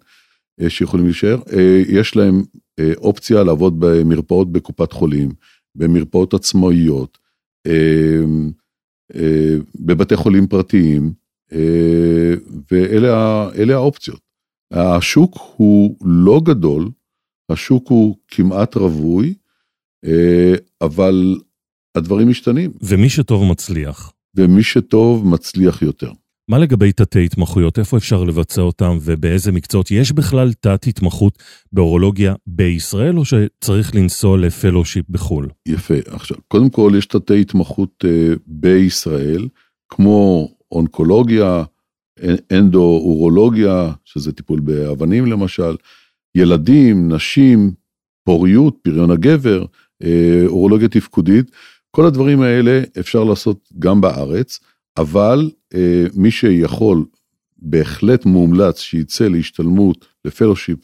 אה, 0.60 0.70
שיכולים 0.70 1.06
להישאר, 1.06 1.38
אה, 1.52 1.82
יש 1.88 2.16
להם 2.16 2.42
אה, 2.78 2.92
אופציה 2.96 3.44
לעבוד 3.44 3.80
במרפאות 3.80 4.52
בקופת 4.52 4.92
חולים, 4.92 5.28
במרפאות 5.74 6.34
עצמאיות, 6.34 7.18
בבתי 9.80 10.16
חולים 10.16 10.46
פרטיים, 10.46 11.12
ואלה 12.70 13.74
האופציות. 13.74 14.27
השוק 14.72 15.38
הוא 15.56 15.96
לא 16.04 16.40
גדול, 16.44 16.90
השוק 17.50 17.88
הוא 17.88 18.16
כמעט 18.28 18.76
רווי, 18.76 19.34
אבל 20.80 21.36
הדברים 21.94 22.28
משתנים. 22.28 22.70
ומי 22.82 23.08
שטוב 23.08 23.44
מצליח. 23.44 24.12
ומי 24.36 24.62
שטוב 24.62 25.26
מצליח 25.26 25.82
יותר. 25.82 26.12
מה 26.48 26.58
לגבי 26.58 26.92
תתי 26.92 27.24
התמחויות? 27.24 27.78
איפה 27.78 27.96
אפשר 27.96 28.24
לבצע 28.24 28.62
אותם 28.62 28.98
ובאיזה 29.00 29.52
מקצועות? 29.52 29.90
יש 29.90 30.12
בכלל 30.12 30.52
תת 30.52 30.86
התמחות 30.86 31.38
באורולוגיה 31.72 32.34
בישראל 32.46 33.18
או 33.18 33.24
שצריך 33.24 33.94
לנסוע 33.94 34.38
לפלושיפ 34.38 35.10
בחו"ל? 35.10 35.48
יפה. 35.68 35.94
עכשיו, 36.06 36.36
קודם 36.48 36.70
כל 36.70 36.92
יש 36.98 37.06
תתי 37.06 37.40
התמחות 37.40 38.04
uh, 38.04 38.38
בישראל, 38.46 39.48
כמו 39.88 40.48
אונקולוגיה, 40.72 41.64
אנדו-אורולוגיה, 42.52 43.92
שזה 44.04 44.32
טיפול 44.32 44.60
באבנים 44.60 45.26
למשל, 45.26 45.76
ילדים, 46.34 47.12
נשים, 47.12 47.72
פוריות, 48.24 48.76
פריון 48.82 49.10
הגבר, 49.10 49.64
אה, 50.02 50.42
אורולוגיה 50.46 50.88
תפקודית, 50.88 51.50
כל 51.90 52.06
הדברים 52.06 52.40
האלה 52.40 52.82
אפשר 53.00 53.24
לעשות 53.24 53.68
גם 53.78 54.00
בארץ. 54.00 54.60
אבל 54.98 55.50
אה, 55.74 56.06
מי 56.14 56.30
שיכול, 56.30 57.04
בהחלט 57.58 58.24
מומלץ 58.24 58.80
שיצא 58.80 59.28
להשתלמות, 59.28 60.06
לפלושיפ 60.24 60.78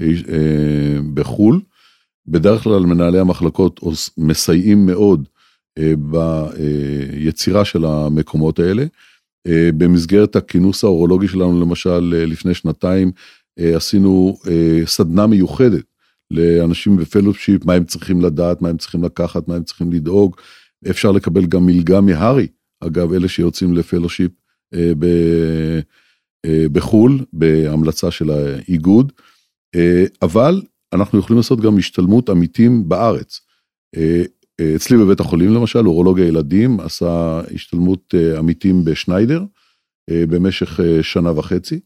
אה, 0.00 0.06
אה, 0.06 0.98
בחו"ל. 1.14 1.60
בדרך 2.26 2.62
כלל 2.62 2.80
מנהלי 2.80 3.18
המחלקות 3.18 3.80
מסייעים 4.18 4.86
מאוד 4.86 5.28
אה, 5.78 5.92
ביצירה 5.96 7.64
של 7.64 7.84
המקומות 7.84 8.58
האלה. 8.58 8.84
אה, 9.46 9.70
במסגרת 9.78 10.36
הכינוס 10.36 10.84
האורולוגי 10.84 11.28
שלנו, 11.28 11.60
למשל, 11.60 12.14
אה, 12.16 12.26
לפני 12.26 12.54
שנתיים, 12.54 13.12
אה, 13.58 13.76
עשינו 13.76 14.36
סדנה 14.86 15.26
מיוחדת 15.26 15.84
לאנשים 16.30 16.96
בפלושיפ, 16.96 17.64
מה 17.64 17.74
הם 17.74 17.84
צריכים 17.84 18.20
לדעת, 18.20 18.62
מה 18.62 18.68
הם 18.68 18.76
צריכים 18.76 19.04
לקחת, 19.04 19.48
מה 19.48 19.54
הם 19.54 19.64
צריכים 19.64 19.92
לדאוג. 19.92 20.36
אפשר 20.90 21.12
לקבל 21.12 21.46
גם 21.46 21.66
מלגה 21.66 22.00
מהר"י 22.00 22.46
אגב, 22.80 23.12
אלה 23.12 23.28
שיוצאים 23.28 23.74
לפלושיפ 23.74 24.30
אה, 24.74 24.92
בחו"ל, 26.72 27.24
בהמלצה 27.32 28.10
של 28.10 28.30
האיגוד, 28.30 29.12
אבל 30.22 30.62
אנחנו 30.92 31.18
יכולים 31.18 31.36
לעשות 31.36 31.60
גם 31.60 31.78
השתלמות 31.78 32.28
עמיתים 32.28 32.88
בארץ. 32.88 33.40
אה, 34.60 34.76
אצלי 34.76 34.96
בבית 34.96 35.20
החולים 35.20 35.54
למשל, 35.54 35.86
אורולוג 35.86 36.20
הילדים 36.20 36.80
עשה 36.80 37.40
השתלמות 37.54 38.14
אה, 38.14 38.38
עמיתים 38.38 38.84
בשניידר 38.84 39.44
אה, 40.10 40.24
במשך 40.28 40.80
שנה 41.02 41.38
וחצי, 41.38 41.80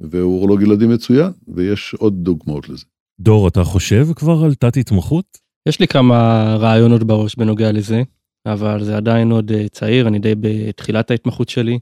והוא 0.00 0.34
אורולוג 0.34 0.62
ילדים 0.62 0.90
מצוין, 0.90 1.30
ויש 1.48 1.94
עוד 1.94 2.14
דוגמאות 2.24 2.68
לזה. 2.68 2.84
דור, 3.20 3.48
אתה 3.48 3.64
חושב 3.64 4.06
כבר 4.16 4.44
על 4.44 4.54
תת 4.54 4.76
התמחות? 4.76 5.38
יש 5.68 5.80
לי 5.80 5.88
כמה 5.88 6.56
רעיונות 6.60 7.02
בראש 7.02 7.36
בנוגע 7.36 7.72
לזה. 7.72 8.02
אבל 8.46 8.84
זה 8.84 8.96
עדיין 8.96 9.30
עוד 9.30 9.52
צעיר, 9.72 10.08
אני 10.08 10.18
די 10.18 10.34
בתחילת 10.40 11.10
ההתמחות 11.10 11.48
שלי, 11.48 11.78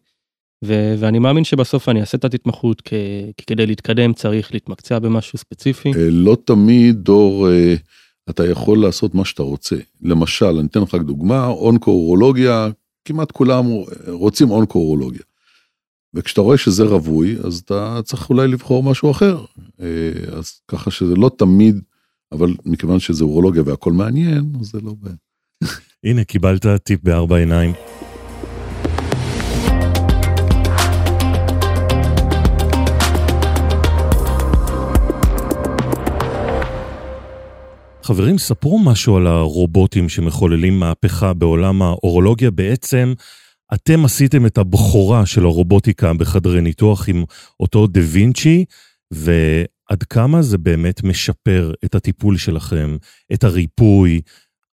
ו- 0.65 0.95
ואני 0.99 1.19
מאמין 1.19 1.45
שבסוף 1.45 1.89
אני 1.89 2.01
אעשה 2.01 2.19
את 2.19 2.25
ההתמחות, 2.25 2.81
כי 2.81 2.97
כדי 3.47 3.67
להתקדם 3.67 4.13
צריך 4.13 4.53
להתמקצע 4.53 4.99
במשהו 4.99 5.39
ספציפי. 5.39 5.93
לא 6.11 6.37
תמיד, 6.45 6.97
דור, 6.97 7.49
אתה 8.31 8.47
יכול 8.47 8.83
לעשות 8.83 9.15
מה 9.15 9.25
שאתה 9.25 9.43
רוצה. 9.43 9.77
למשל, 10.03 10.47
אני 10.47 10.67
אתן 10.67 10.81
לך 10.81 10.95
דוגמה, 10.95 11.47
אונקו-אורולוגיה, 11.47 12.69
כמעט 13.05 13.33
כולם 13.33 13.65
רוצים 14.07 14.51
אונקו-אורולוגיה. 14.51 15.23
וכשאתה 16.15 16.41
רואה 16.41 16.59
שזה 16.59 16.85
רווי, 16.85 17.37
אז 17.45 17.59
אתה 17.59 18.01
צריך 18.05 18.31
אולי 18.31 18.49
לבחור 18.49 18.83
משהו 18.83 19.11
אחר. 19.11 19.45
אז 20.33 20.61
ככה 20.69 20.91
שזה 20.91 21.15
לא 21.15 21.31
תמיד, 21.39 21.81
אבל 22.33 22.55
מכיוון 22.65 22.99
שזה 22.99 23.25
אורולוגיה 23.25 23.63
והכל 23.67 23.93
מעניין, 23.93 24.53
אז 24.61 24.67
זה 24.67 24.81
לא 24.81 24.95
בעיה. 25.01 25.17
הנה, 26.05 26.25
קיבלת 26.25 26.67
טיפ 26.67 27.03
בארבע 27.03 27.37
עיניים. 27.37 27.73
חברים, 38.11 38.39
ספרו 38.39 38.79
משהו 38.79 39.17
על 39.17 39.27
הרובוטים 39.27 40.09
שמחוללים 40.09 40.79
מהפכה 40.79 41.35
בעולם 41.35 41.83
האורולוגיה. 41.83 42.51
בעצם, 42.51 43.13
אתם 43.75 44.05
עשיתם 44.05 44.47
את 44.47 44.59
הבכורה 44.59 45.27
של 45.27 45.45
הרובוטיקה 45.45 46.15
בחדרי 46.15 46.61
ניתוח 46.61 47.09
עם 47.09 47.25
אותו 47.61 47.87
דה 47.87 48.01
וינצ'י, 48.05 48.65
ועד 49.11 50.03
כמה 50.03 50.43
זה 50.43 50.59
באמת 50.59 51.03
משפר 51.05 51.73
את 51.85 51.95
הטיפול 51.95 52.37
שלכם, 52.37 52.97
את 53.33 53.45
הריפוי. 53.45 54.21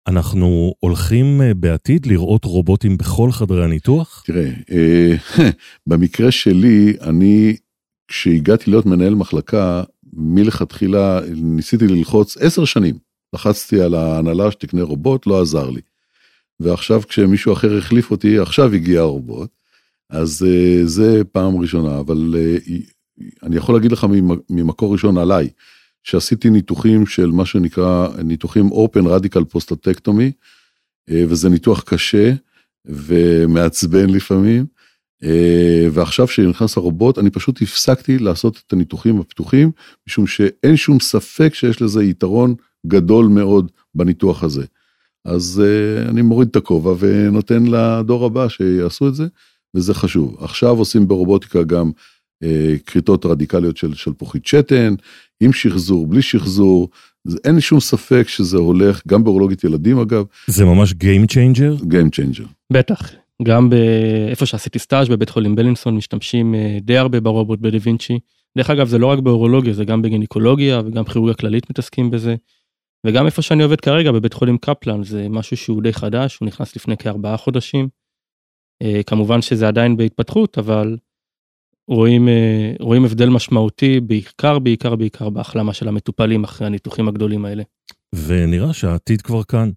אנחנו 0.09 0.75
הולכים 0.81 1.43
אה, 1.43 1.55
בעתיד 1.55 2.07
לראות 2.07 2.45
רובוטים 2.45 2.97
בכל 2.97 3.33
חדרי 3.33 3.65
הניתוח? 3.65 4.23
תראה, 4.27 4.51
אה, 4.71 5.15
במקרה 5.89 6.31
שלי, 6.31 6.97
אני, 7.01 7.57
כשהגעתי 8.09 8.71
להיות 8.71 8.87
מנהל 8.87 9.15
מחלקה, 9.15 9.83
מלכתחילה 10.13 11.21
ניסיתי 11.35 11.87
ללחוץ 11.87 12.37
עשר 12.37 12.65
שנים. 12.65 13.06
לחצתי 13.37 13.81
על 13.81 13.95
ההנהלה 13.95 14.51
שתקנה 14.51 14.83
רובוט, 14.83 15.27
לא 15.27 15.41
עזר 15.41 15.71
לי. 15.71 15.81
ועכשיו 16.61 17.03
כשמישהו 17.09 17.53
אחר 17.53 17.79
החליף 17.79 18.11
אותי, 18.11 18.39
עכשיו 18.39 18.73
הגיע 18.73 19.01
הרובוט. 19.01 19.51
אז 20.11 20.47
uh, 20.49 20.87
זה 20.87 21.23
פעם 21.33 21.57
ראשונה, 21.57 21.99
אבל 21.99 22.35
uh, 22.35 22.71
אני 23.43 23.57
יכול 23.57 23.75
להגיד 23.75 23.93
לך 23.93 24.07
ממקור 24.51 24.93
ראשון 24.93 25.19
עליי, 25.19 25.49
שעשיתי 26.03 26.51
ניתוחים 26.51 27.07
של 27.07 27.27
מה 27.27 27.47
שנקרא 27.47 28.09
ניתוחים 28.25 28.71
Open 28.73 29.05
Radical 29.07 29.57
Prostatectomy, 29.57 30.31
uh, 31.11 31.13
וזה 31.29 31.49
ניתוח 31.49 31.81
קשה 31.81 32.33
ומעצבן 32.85 34.11
לפעמים, 34.11 34.67
ועכשיו 35.93 36.29
שנכנס 36.29 36.77
הרובוט, 36.77 37.19
אני 37.19 37.31
פשוט 37.31 37.63
הפסקתי 37.63 38.19
לעשות 38.19 38.63
את 38.67 38.73
הניתוחים 38.73 39.21
הפתוחים, 39.21 39.71
משום 40.07 40.27
שאין 40.27 40.77
שום 40.77 41.01
ספק 41.01 41.55
שיש 41.55 41.83
לזה 41.83 42.05
יתרון 42.05 42.55
גדול 42.87 43.27
מאוד 43.27 43.71
בניתוח 43.95 44.43
הזה. 44.43 44.65
אז 45.25 45.63
uh, 45.65 46.11
אני 46.11 46.23
מוריד 46.23 46.49
את 46.49 46.57
הכובע 46.57 46.95
ונותן 46.99 47.65
לדור 47.67 48.25
הבא 48.25 48.49
שיעשו 48.49 49.09
את 49.09 49.15
זה, 49.15 49.27
וזה 49.75 49.95
חשוב. 49.95 50.37
עכשיו 50.41 50.79
עושים 50.79 51.09
ברובוטיקה 51.09 51.63
גם 51.63 51.91
uh, 52.45 52.47
כריתות 52.87 53.27
רדיקליות 53.27 53.77
של 53.77 53.95
שלפוחית 53.95 54.47
שתן, 54.47 54.95
עם 55.41 55.53
שחזור, 55.53 56.07
בלי 56.07 56.23
שחזור, 56.23 56.89
אין 57.45 57.61
שום 57.61 57.81
ספק 57.81 58.29
שזה 58.29 58.57
הולך, 58.57 59.03
גם 59.09 59.25
באורולוגית 59.25 59.65
ילדים 59.65 59.99
אגב. 59.99 60.25
זה 60.47 60.65
ממש 60.65 60.93
Game 60.93 61.33
Changer? 61.33 61.83
Game 61.83 62.11
Changer. 62.17 62.47
בטח, 62.73 63.11
גם 63.43 63.71
באיפה 63.71 64.47
שעשיתי 64.47 64.79
סטאז' 64.79 65.09
בבית 65.09 65.31
חולים 65.31 65.55
בלינסון 65.55 65.97
משתמשים 65.97 66.55
uh, 66.55 66.85
די 66.85 66.97
הרבה 66.97 67.21
ברובוט 67.21 67.61
בדה 67.61 67.79
וינצ'י. 67.83 68.19
דרך 68.59 68.71
אגב 68.71 68.89
זה 68.89 68.99
לא 68.99 69.07
רק 69.07 69.19
באורולוגיה 69.19 69.73
זה 69.73 69.85
גם 69.85 70.03
בגינקולוגיה 70.03 70.83
וגם 70.87 71.05
כירורגיה 71.05 71.35
כללית 71.35 71.71
מתעסקים 71.71 72.11
בזה. 72.11 72.35
וגם 73.07 73.27
איפה 73.27 73.43
שאני 73.43 73.63
עובד 73.63 73.81
כרגע 73.81 74.13
בבית 74.13 74.33
חולים 74.33 74.59
קפלן 74.59 75.05
זה 75.05 75.29
משהו 75.29 75.57
שהוא 75.57 75.83
די 75.83 75.93
חדש 75.93 76.39
הוא 76.41 76.47
נכנס 76.47 76.77
לפני 76.77 76.97
כארבעה 76.97 77.37
חודשים. 77.37 77.89
אה, 78.83 79.01
כמובן 79.07 79.43
שזה 79.43 79.69
עדיין 79.69 79.97
בהתפתחות 79.97 80.59
אבל 80.59 80.97
רואים 81.89 82.29
אה, 82.29 82.73
רואים 82.81 83.05
הבדל 83.05 83.29
משמעותי 83.29 84.01
בעיקר 84.01 84.59
בעיקר 84.59 84.97
בעיקר 84.97 85.31
בהחלמה 85.31 85.75
של 85.75 85.89
המטופלים 85.89 86.45
אחרי 86.45 86.67
הניתוחים 86.67 87.09
הגדולים 87.09 87.45
האלה. 87.45 87.63
ונראה 88.15 88.73
שהעתיד 88.73 89.23
כבר 89.23 89.43
כאן. 89.43 89.71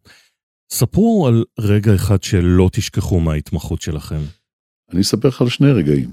ספרו 0.72 1.28
על 1.28 1.44
רגע 1.60 1.96
אחד 1.96 2.24
שלא 2.24 2.70
תשכחו 2.72 3.20
מההתמחות 3.20 3.82
שלכם. 3.82 4.20
אני 4.92 5.02
אספר 5.02 5.28
לך 5.28 5.42
על 5.42 5.50
שני 5.50 5.72
רגעים. 5.72 6.10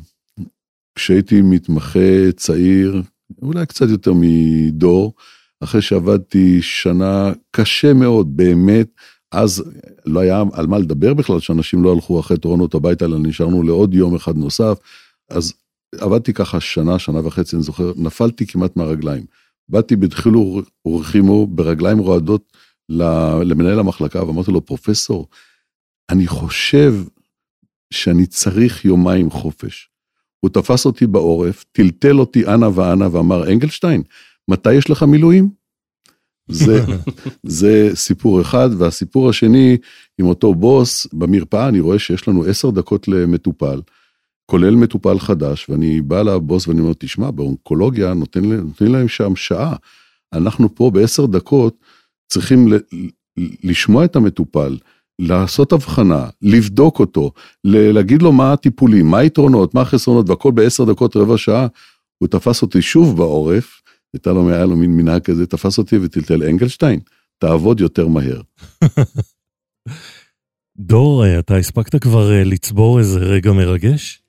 כשהייתי 0.94 1.42
מתמחה 1.42 2.32
צעיר, 2.36 3.02
אולי 3.42 3.66
קצת 3.66 3.86
יותר 3.88 4.12
מדור, 4.14 5.14
אחרי 5.60 5.82
שעבדתי 5.82 6.62
שנה 6.62 7.32
קשה 7.50 7.94
מאוד, 7.94 8.36
באמת, 8.36 8.88
אז 9.32 9.64
לא 10.06 10.20
היה 10.20 10.42
על 10.52 10.66
מה 10.66 10.78
לדבר 10.78 11.14
בכלל, 11.14 11.40
שאנשים 11.40 11.84
לא 11.84 11.92
הלכו 11.92 12.20
אחרי 12.20 12.36
תורנות 12.36 12.74
הביתה, 12.74 13.04
אלא 13.04 13.18
נשארנו 13.18 13.62
לעוד 13.62 13.94
יום 13.94 14.14
אחד 14.14 14.36
נוסף. 14.36 14.78
אז 15.30 15.52
עבדתי 15.98 16.32
ככה 16.32 16.60
שנה, 16.60 16.98
שנה 16.98 17.26
וחצי, 17.26 17.56
אני 17.56 17.62
זוכר, 17.62 17.92
נפלתי 17.96 18.46
כמעט 18.46 18.76
מהרגליים. 18.76 19.24
באתי 19.68 19.96
בדחילו 19.96 20.62
ורחימו, 20.86 21.46
ברגליים 21.46 21.98
רועדות 21.98 22.52
למנהל 23.44 23.78
המחלקה, 23.78 24.26
ואמרתי 24.26 24.50
לו, 24.50 24.66
פרופסור, 24.66 25.28
אני 26.10 26.26
חושב 26.26 26.94
שאני 27.92 28.26
צריך 28.26 28.84
יומיים 28.84 29.30
חופש. 29.30 29.88
הוא 30.40 30.50
תפס 30.50 30.86
אותי 30.86 31.06
בעורף, 31.06 31.64
טלטל 31.72 32.20
אותי 32.20 32.46
אנה 32.46 32.68
ואנה 32.74 33.08
ואמר, 33.12 33.52
אנגלשטיין, 33.52 34.02
מתי 34.48 34.74
יש 34.74 34.90
לך 34.90 35.02
מילואים? 35.02 35.50
זה, 36.48 36.84
זה 37.60 37.90
סיפור 37.94 38.40
אחד, 38.40 38.70
והסיפור 38.78 39.30
השני, 39.30 39.76
עם 40.18 40.26
אותו 40.26 40.54
בוס, 40.54 41.06
במרפאה 41.12 41.68
אני 41.68 41.80
רואה 41.80 41.98
שיש 41.98 42.28
לנו 42.28 42.44
עשר 42.44 42.70
דקות 42.70 43.08
למטופל, 43.08 43.80
כולל 44.46 44.74
מטופל 44.74 45.18
חדש, 45.18 45.68
ואני 45.68 46.00
בא 46.00 46.22
לבוס 46.22 46.68
ואני 46.68 46.80
אומר, 46.80 46.92
תשמע, 46.98 47.30
באונקולוגיה 47.30 48.14
נותן, 48.14 48.44
נותנים 48.44 48.92
להם 48.92 49.08
שם 49.08 49.36
שעה. 49.36 49.76
אנחנו 50.32 50.74
פה 50.74 50.90
בעשר 50.90 51.26
דקות 51.26 51.76
צריכים 52.28 52.72
ל, 52.72 52.76
לשמוע 53.64 54.04
את 54.04 54.16
המטופל, 54.16 54.78
לעשות 55.18 55.72
הבחנה, 55.72 56.28
לבדוק 56.42 57.00
אותו, 57.00 57.32
להגיד 57.64 58.22
לו 58.22 58.32
מה 58.32 58.52
הטיפולים, 58.52 59.06
מה 59.06 59.18
היתרונות, 59.18 59.74
מה 59.74 59.80
החסרונות, 59.80 60.30
והכל 60.30 60.50
בעשר 60.50 60.84
דקות, 60.84 61.16
רבע 61.16 61.38
שעה. 61.38 61.66
הוא 62.18 62.28
תפס 62.28 62.62
אותי 62.62 62.82
שוב 62.82 63.16
בעורף, 63.16 63.82
הייתה 64.16 64.32
לו, 64.32 64.50
היה 64.50 64.64
לו 64.64 64.76
מין 64.76 64.96
מנהג 64.96 65.22
כזה, 65.22 65.46
תפס 65.46 65.78
אותי 65.78 65.98
וטלטל 65.98 66.42
אנגלשטיין, 66.42 67.00
תעבוד 67.38 67.80
יותר 67.80 68.08
מהר. 68.08 68.40
דור, 70.78 71.38
אתה 71.38 71.56
הספקת 71.56 72.02
כבר 72.02 72.32
אה, 72.32 72.44
לצבור 72.44 72.98
איזה 72.98 73.18
רגע 73.18 73.52
מרגש? 73.52 74.22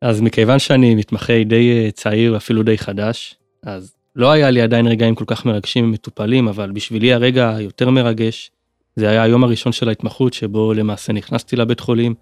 אז 0.00 0.20
מכיוון 0.20 0.58
שאני 0.58 0.94
מתמחה 0.94 1.44
די 1.44 1.84
אה, 1.84 1.90
צעיר, 1.90 2.36
אפילו 2.36 2.62
די 2.62 2.78
חדש, 2.78 3.36
אז 3.62 3.92
לא 4.16 4.30
היה 4.30 4.50
לי 4.50 4.60
עדיין 4.60 4.86
רגעים 4.86 5.14
כל 5.14 5.24
כך 5.26 5.46
מרגשים 5.46 5.84
ומטופלים, 5.84 6.48
אבל 6.48 6.70
בשבילי 6.70 7.12
הרגע 7.12 7.56
היותר 7.56 7.90
מרגש, 7.90 8.50
זה 8.96 9.08
היה 9.08 9.22
היום 9.22 9.44
הראשון 9.44 9.72
של 9.72 9.88
ההתמחות, 9.88 10.32
שבו 10.32 10.74
למעשה 10.74 11.12
נכנסתי 11.12 11.56
לבית 11.56 11.80
חולים, 11.80 12.14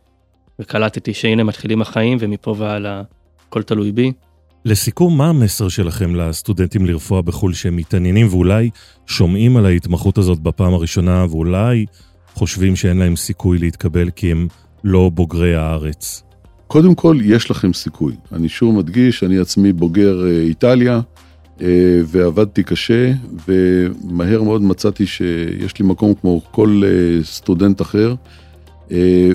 וקלטתי 0.60 1.14
שהנה 1.14 1.44
מתחילים 1.44 1.82
החיים, 1.82 2.18
ומפה 2.20 2.54
והלאה 2.58 3.02
הכל 3.48 3.62
תלוי 3.62 3.92
בי. 3.92 4.12
לסיכום, 4.64 5.18
מה 5.18 5.28
המסר 5.28 5.68
שלכם 5.68 6.14
לסטודנטים 6.14 6.86
לרפואה 6.86 7.22
בחו"ל 7.22 7.52
שהם 7.52 7.76
מתעניינים 7.76 8.26
ואולי 8.30 8.70
שומעים 9.06 9.56
על 9.56 9.66
ההתמחות 9.66 10.18
הזאת 10.18 10.40
בפעם 10.40 10.74
הראשונה 10.74 11.26
ואולי 11.30 11.86
חושבים 12.34 12.76
שאין 12.76 12.98
להם 12.98 13.16
סיכוי 13.16 13.58
להתקבל 13.58 14.10
כי 14.10 14.30
הם 14.30 14.48
לא 14.84 15.10
בוגרי 15.14 15.54
הארץ? 15.54 16.22
קודם 16.66 16.94
כל, 16.94 17.18
יש 17.22 17.50
לכם 17.50 17.72
סיכוי. 17.72 18.14
אני 18.32 18.48
שוב 18.48 18.74
מדגיש, 18.74 19.24
אני 19.24 19.38
עצמי 19.38 19.72
בוגר 19.72 20.26
אה, 20.26 20.40
איטליה, 20.40 21.00
אה, 21.60 21.66
ועבדתי 22.06 22.62
קשה, 22.62 23.12
ומהר 23.48 24.42
מאוד 24.42 24.62
מצאתי 24.62 25.06
שיש 25.06 25.78
לי 25.78 25.86
מקום 25.86 26.14
כמו 26.14 26.40
כל 26.50 26.82
אה, 26.84 27.24
סטודנט 27.24 27.82
אחר, 27.82 28.14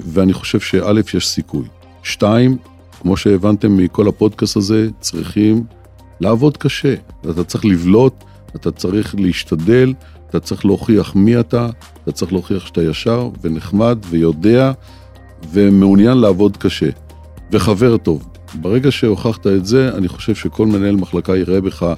ואני 0.06 0.34
חושב 0.34 0.60
שא', 0.60 0.94
יש 1.14 1.28
סיכוי. 1.28 1.66
שתיים, 2.04 2.58
כמו 3.06 3.18
שהבנתם 3.18 3.78
מכל 3.78 4.08
הפודקאסט 4.08 4.58
הזה, 4.58 4.88
צריכים 5.00 5.64
לעבוד 6.20 6.58
קשה. 6.58 6.94
אתה 7.30 7.44
צריך 7.44 7.66
לבלוט, 7.66 8.14
אתה 8.56 8.72
צריך 8.72 9.16
להשתדל, 9.18 9.94
אתה 10.30 10.40
צריך 10.40 10.66
להוכיח 10.66 11.16
מי 11.16 11.40
אתה, 11.40 11.70
אתה 12.04 12.12
צריך 12.12 12.34
להוכיח 12.34 12.66
שאתה 12.66 12.84
ישר 12.84 13.30
ונחמד 13.42 13.98
ויודע 14.10 14.72
ומעוניין 15.52 16.18
לעבוד 16.18 16.58
קשה. 16.58 16.90
וחבר 17.52 17.98
טוב. 17.98 18.28
ברגע 18.62 18.92
שהוכחת 18.92 19.48
את 19.48 19.66
זה, 19.66 19.90
אני 19.98 20.08
חושב 20.08 20.36
שכל 20.36 20.66
מנהל 20.66 20.96
מחלקה 20.96 21.38
יראה 21.38 21.62
בך 21.62 21.84
אה, 21.84 21.94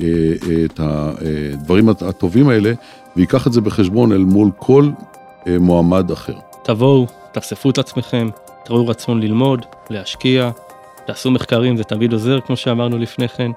אה, 0.00 0.64
את 0.64 0.80
הדברים 0.82 1.88
הטובים 1.88 2.48
האלה, 2.48 2.72
ויקח 3.16 3.46
את 3.46 3.52
זה 3.52 3.60
בחשבון 3.60 4.12
אל 4.12 4.24
מול 4.24 4.50
כל 4.58 4.88
אה, 5.46 5.58
מועמד 5.58 6.10
אחר. 6.10 6.36
תבואו, 6.62 7.06
תחשפו 7.32 7.70
את 7.70 7.78
עצמכם, 7.78 8.28
תראו 8.64 8.86
רצון 8.86 9.20
ללמוד, 9.20 9.66
להשקיע, 9.90 10.50
תעשו 11.06 11.30
מחקרים, 11.30 11.76
זה 11.76 11.84
תמיד 11.84 12.12
עוזר, 12.12 12.40
כמו 12.40 12.56
שאמרנו 12.56 12.98
לפני 12.98 13.28
כן, 13.28 13.50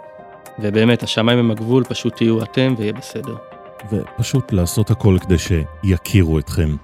ובאמת, 0.60 1.04
השמיים 1.04 1.40
הם 1.40 1.52
הגבול, 1.52 1.84
פשוט 1.84 2.16
תהיו 2.16 2.44
אתם 2.44 2.76
ויהיה 2.78 2.94
בסדר. 2.94 3.36
ופשוט 3.92 4.52
לעשות 4.54 4.92
הכל 4.92 5.18
כדי 5.22 5.36
שיכירו 5.38 6.40
אתכם. 6.40 6.76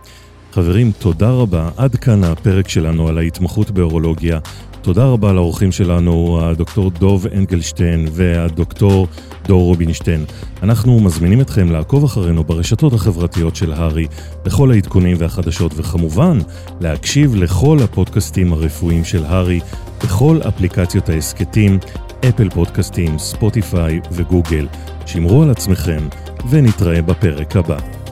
חברים, 0.52 0.92
תודה 1.00 1.30
רבה. 1.30 1.70
עד 1.78 1.96
כאן 1.96 2.24
הפרק 2.24 2.70
שלנו 2.70 3.08
על 3.08 3.18
ההתמחות 3.18 3.72
באורולוגיה. 3.72 4.40
תודה 4.84 5.06
רבה 5.06 5.34
לאורחים 5.34 5.72
שלנו, 5.72 6.40
הדוקטור 6.42 6.92
דוב 6.92 7.28
אנגלשטיין 7.28 8.08
והדוקטור 8.12 9.08
דור 9.48 9.64
רובינשטיין. 9.64 10.26
אנחנו 10.64 11.00
מזמינים 11.00 11.42
אתכם 11.42 11.72
לעקוב 11.72 12.04
אחרינו 12.04 12.44
ברשתות 12.44 12.94
החברתיות 12.94 13.56
של 13.56 13.74
הארי, 13.74 14.08
לכל 14.46 14.72
העדכונים 14.72 15.18
והחדשות, 15.20 15.72
וכמובן, 15.76 16.38
להקשיב 16.80 17.36
לכל 17.36 17.78
הפודקאסטים 17.84 18.54
הרפואיים 18.54 19.06
של 19.06 19.26
הארי, 19.26 19.60
בכל 20.04 20.40
אפליקציות 20.48 21.10
ההסכתים, 21.10 21.80
אפל 22.30 22.50
פודקאסטים, 22.50 23.20
ספוטיפיי 23.20 24.00
וגוגל. 24.12 24.68
שמרו 25.06 25.44
על 25.44 25.50
עצמכם, 25.50 26.08
ונתראה 26.50 27.02
בפרק 27.02 27.56
הבא. 27.56 28.03